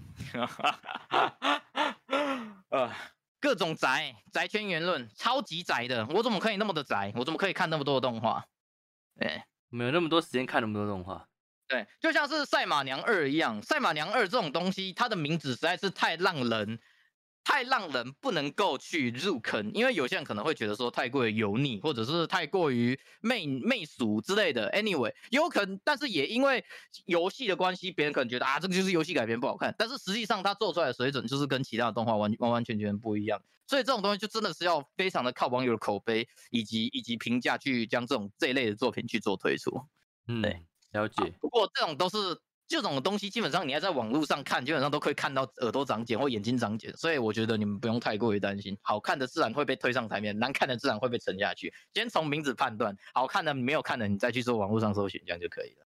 [2.71, 3.05] 啊。
[3.45, 7.13] 各种宅宅圈言论，超级宅的，我怎么可以那么的宅？
[7.15, 8.43] 我怎么可以看那么多的动画？
[9.19, 11.27] 对，没有那么多时间看那么多动画。
[11.67, 16.79] 对，就像是赛马娘二一样，赛马娘二这种东西，它的名字实在是太让人。
[17.45, 24.69] 太让人不能够去入坑，因为有些人可能会觉得说太过于油腻，或者是太过于媚媚俗之类的。
[24.71, 26.65] Anyway，有可能，但是也因为
[27.05, 29.73] 游戏的关系，别人可能觉得啊，这个就是游戏改编不好看。
[29.77, 33.39] 但是实际上，它做出来的水准就是跟其他的动画完完完全全不一样。
[33.67, 39.71] 所以这种东西就真的是要非常的靠网友的口碑以及以及评价去将这种这一类的作品去做推出。
[40.27, 41.31] 嗯，对，了解。
[41.39, 42.17] 不过这种都是。
[42.67, 48.75] 这种东西基本上你要在网络上看，基本上都可以看到耳朵长茧或眼睛长茧，所以我觉得你们不用太过于担心。
[48.81, 51.71] 好看的自然会被推上台面，难看的自然会被沉下去。
[51.93, 55.85] 先从名字判断，好看的没有看的，你再去做网络上搜寻，这样就可以了。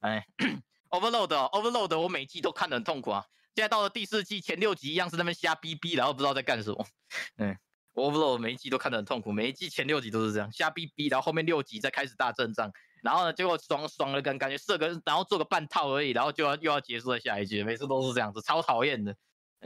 [0.00, 0.26] 哎，
[0.90, 3.24] Overload，Overload，我每季都看得很痛苦啊。
[3.54, 6.86] 现在到了第四季前六集一样是那边瞎逼逼，然后不知道在干什么。
[7.38, 7.56] 嗯
[7.94, 12.72] ，Overload 每一季都看得很痛苦，每一季前六集都是这样瞎逼逼，然后后面六集再开始大阵仗。
[13.02, 13.32] 然后呢？
[13.32, 19.16] 结果爽爽了，感感觉射个，然后做个半套而已，然后就要又要结束了下一局，每次都是这样子，超讨厌的，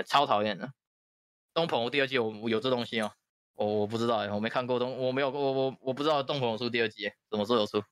[0.07, 0.72] 超讨厌的。
[1.55, 3.12] 东鹏第二季有有这东西哦，
[3.55, 7.83] 我我不知道哎，我没看过东，我没有我我我不知道东鹏出第二季，什么时候有出？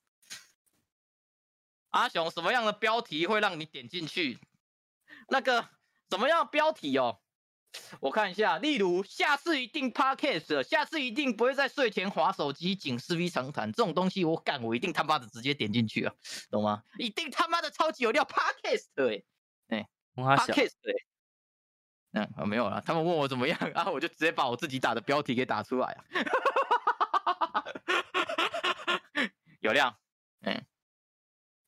[1.91, 4.39] 阿雄，什么样的标题会让你点进去？
[5.29, 5.69] 那个
[6.11, 7.21] 什么样标题哦？
[8.01, 16.15] 我看一下，例如下次一定 podcast，下次一定不会在睡前划手机，警示 V 长谈这种东西，我干，我一定他妈的直接点进去啊，
[16.51, 16.83] 懂吗？
[16.99, 19.23] 一定他妈的超级有料 podcast，哎，
[19.69, 20.73] 哎，podcast，
[22.13, 26.05] 哎，嗯，没有了，他们问我怎么样，然后我就直接把我自己打的标题给打出来啊，
[29.61, 29.95] 有料，
[30.43, 30.65] 嗯，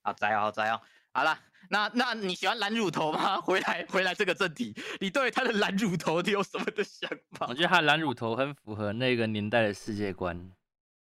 [0.03, 0.81] 好宅哦，好宅哦。
[1.13, 1.39] 好了，
[1.71, 3.41] 那那你喜欢蓝乳头吗？
[3.43, 7.47] 回来回来这个正题，你对他的蓝乳头你有什么的想法？
[7.49, 10.51] 我觉得他蓝乳头很符合那个年代的世界观。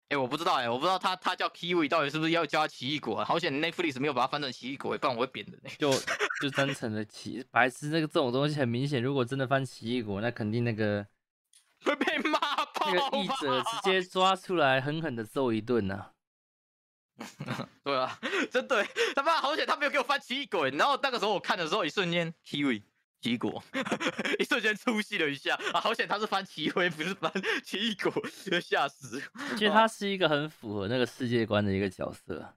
[0.09, 3.25] 哎，我不知道哎，我不知道他他叫 Kiwi 到底是不是要叫他奇异果？
[3.25, 5.57] 好险 Netflix 没有把它翻成奇异果，不然我会扁的。
[5.79, 5.91] 就
[6.43, 11.07] 就单纯的奇白痴，那个这种东西很明显，如果真的翻奇异果，那肯定那个
[11.85, 12.91] 会被骂爆。
[12.93, 16.12] 那个译者直接抓出来狠狠的揍一顿呐。
[17.85, 18.19] 对啊，
[18.51, 20.69] 真对，他妈好险，他没有给我翻奇异果。
[20.71, 22.83] 然后那个时候我看的时候，一瞬间 Kiwi
[23.21, 23.63] 奇异果，
[24.41, 27.31] 一瞬间出戏了一下啊，好险他是翻奇灰，不是翻
[27.65, 28.13] 奇异果，
[28.61, 29.23] 吓死。
[29.57, 32.55] 其实他是一个很符合那个世界观的一个角色。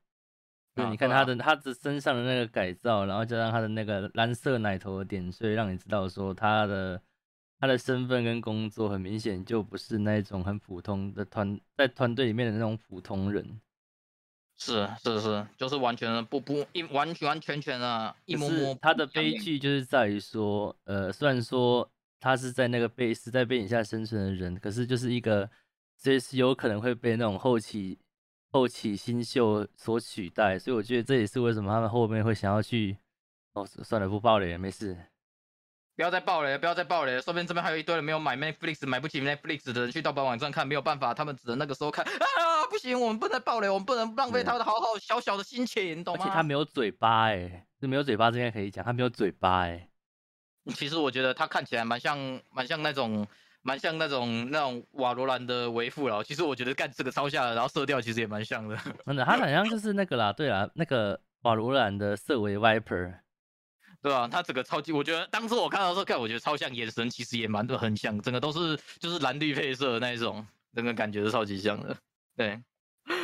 [0.75, 7.01] 就你看他的他的身上的那个改造，然后加上他的那个蓝色奶头的点缀，让你知道说他的
[7.59, 13.61] 他的身份跟工作很明显就不是那种很普通的团在团队里面的那种普通人。
[14.57, 18.75] 是是是，就是完全的不不一完全完全全的，一摸摸。
[18.81, 21.89] 他的悲剧就是在于说，呃，虽然说
[22.19, 25.49] 他是在那个背时代背景下生存的人，可是就是一个
[25.97, 27.99] 随时有可能会被那种后期
[28.51, 32.97] 后期新秀所取代，所以我觉得这也是为什么他们后面会想要去。
[33.53, 34.97] 哦，算了，不爆了，没事。
[35.95, 42.11] 不要再爆雷了，不要再爆雷了，说不定这边还有一堆人没有买 Netflix，买不起 Netflix 的人去盗版网站看，没有办法，他们只能那个时候看啊，
[42.69, 46.25] 不行，我们不能爆雷，我们不能浪费他的好好小小的心情，懂吗？
[46.25, 49.87] 而且他没有嘴巴哎，是没有嘴巴这边可以讲，他没有嘴巴哎。
[50.73, 52.17] 其实我觉得他看起来蛮像，
[52.51, 53.25] 蛮像那种，
[53.61, 56.21] 蛮像那种那种瓦罗兰的维父了。
[56.23, 58.75] 其实我觉得干这个超像，然后色调其实也蛮像的。
[59.05, 63.19] 真的，他好像就是那个啦，对啦，那个瓦罗兰的色为 Viper。
[64.05, 70.45] 对啊，他整个超级，我觉得当时我看到时候看，我觉得超像，眼神其实也蛮的很像，整个都是就是蓝绿配色的那一种，
[70.75, 71.97] 整个感觉是超级像的。
[72.37, 72.61] 对，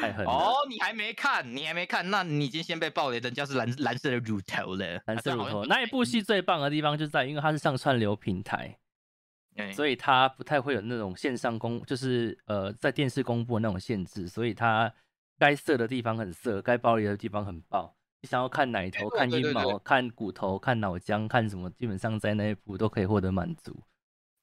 [0.02, 0.56] 太狠哦！
[0.68, 5.64] 你还没看，你还没看，那你已经先被爆雷，人家是蓝蓝色的乳头了，蓝色乳头。
[5.66, 8.76] 那一部戏最棒的地方就在，因为它是上串流平台，
[9.76, 14.92] 所以它不太会有那种线上公，就是呃在电视公布的那种限制，所以它
[15.38, 17.96] 该色的地方很色，该暴力的地方很爆。
[18.22, 23.76] 你想要看奶头、看阴毛、看骨头、看脑浆、看什么，基本上在那一部都可以获得满足。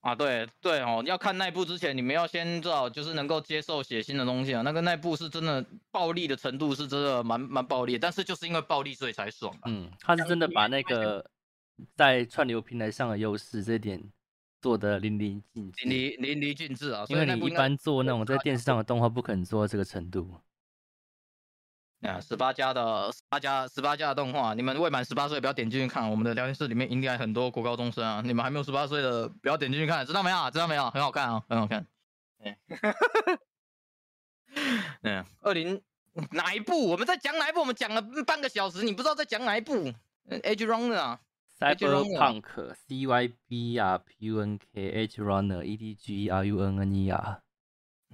[0.00, 4.62] 啊，对对哦，要看那部之前，你们要先知道，就是能够接受血腥的东西啊。
[4.62, 9.54] 那个那部是真的暴力的程度是真的蛮蛮暴力，但是就是因为暴力所以才爽。
[9.66, 11.28] 嗯，他是真的把那个
[11.96, 14.02] 在串流平台上的优势这点
[14.60, 17.04] 做的淋漓尽致，淋漓淋漓尽致啊。
[17.08, 20.40] 因为你一般做那种在电视上的动画，不可能做到这个程度。
[22.02, 26.08] 啊，十八加的十八加十八加的动画，你们未满十八岁不要点进去看。
[26.08, 30.50] 我们的聊天室里面应该很多国高中生啊，你们还没有十八岁的不要点进去看，知道没有？
[30.52, 30.88] 知道没有？
[30.90, 31.84] 很好看啊，很好看。
[35.02, 35.82] 嗯，二零
[36.30, 36.88] 哪一部？
[36.88, 37.58] 我们在讲哪一部？
[37.60, 39.92] 我们讲了半个小时，你不知道在讲哪一部
[40.28, 41.20] ？Edge Runner 啊
[41.58, 46.62] ，Cyberpunk C Y B R P U N K Edge Runner E D G R U
[46.62, 47.42] N N E R。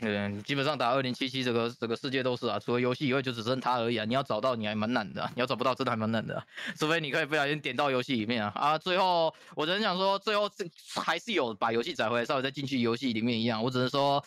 [0.00, 4.04] 嗯，基本上打二零七七这个这个世界都是啊，除了游戏以外就只剩它而已啊。
[4.04, 6.44] 你要找到你还蛮难的，你要找不到真的还蛮难的，
[6.76, 8.76] 除非你可以不小心点到游戏里面啊啊。
[8.76, 10.64] 最后我只能想说，最后这
[11.00, 13.62] 还是有把游戏载回来，稍微再进去游戏里面一样。
[13.62, 14.22] 我只能说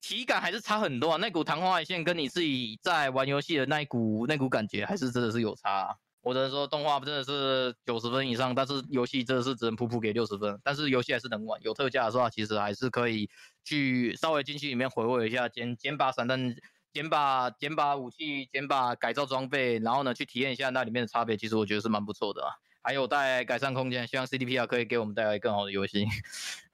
[0.00, 5.94] 体感还是差很多啊，那股昙花一现跟你自己在玩游戏的那一股那股感觉还是真的是有差。
[6.22, 10.60] 我只能说动画真的是九十分以上，但是游戏真的是只能普普给六十分。
[10.62, 13.30] 但是游戏还是能玩，有特价的话其实还是可以
[13.64, 16.54] 去稍微进去里面回味一下，捡捡把散弹，
[16.92, 21.36] 捡把捡把武器，捡把改造装备，然后呢去体验一下那里面的差别。
[21.36, 22.50] 其实我觉得是蛮不错的啊，
[22.82, 24.06] 还有待改善空间。
[24.06, 26.04] 希望 CDPR 可以给我们带来更好的游戏。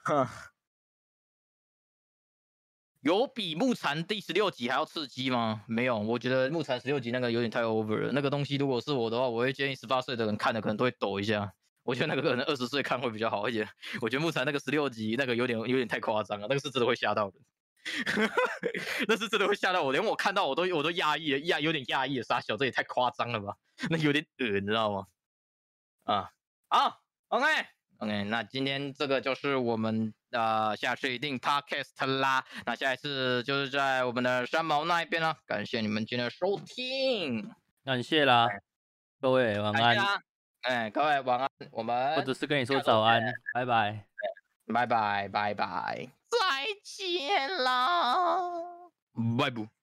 [0.05, 0.27] 哼
[3.07, 5.63] 有比木蝉第十六集还要刺激吗？
[5.69, 8.11] 没有，我觉得木蝉十六集那个有点太 over 了。
[8.13, 11.53] 那个东西如果是我的话，我会建议十八岁的人看的可能都会抖一下。
[11.85, 13.69] 我觉得那个可能二十岁看会比较好一点。
[14.01, 17.39] 我觉得木蝉那个十六集那个有点有点太夸张了，那个是真的会吓到的。
[19.07, 22.25] 那是真的会吓到我，连我看到我都我都压抑了，压有点压抑了。
[22.25, 23.55] 傻小，这也太夸张了吧？
[23.89, 25.07] 那有点恶你知道吗？
[26.03, 26.31] 啊，
[26.67, 27.45] 好，OK。
[27.99, 32.45] OK，那今天这个就是我们的下次一定 Podcast 啦。
[32.65, 35.37] 那下一次就是在我们的山毛那一边了。
[35.47, 37.51] 感谢你们今天的收听，
[37.85, 38.49] 感谢啦，
[39.21, 40.23] 各位晚安。
[40.63, 43.23] 哎，各位晚安，我们或者是跟你说早安，
[43.55, 44.05] 拜拜，
[44.67, 46.39] 拜拜拜拜，再
[46.83, 48.47] 见啦，
[49.39, 49.76] 拜拜。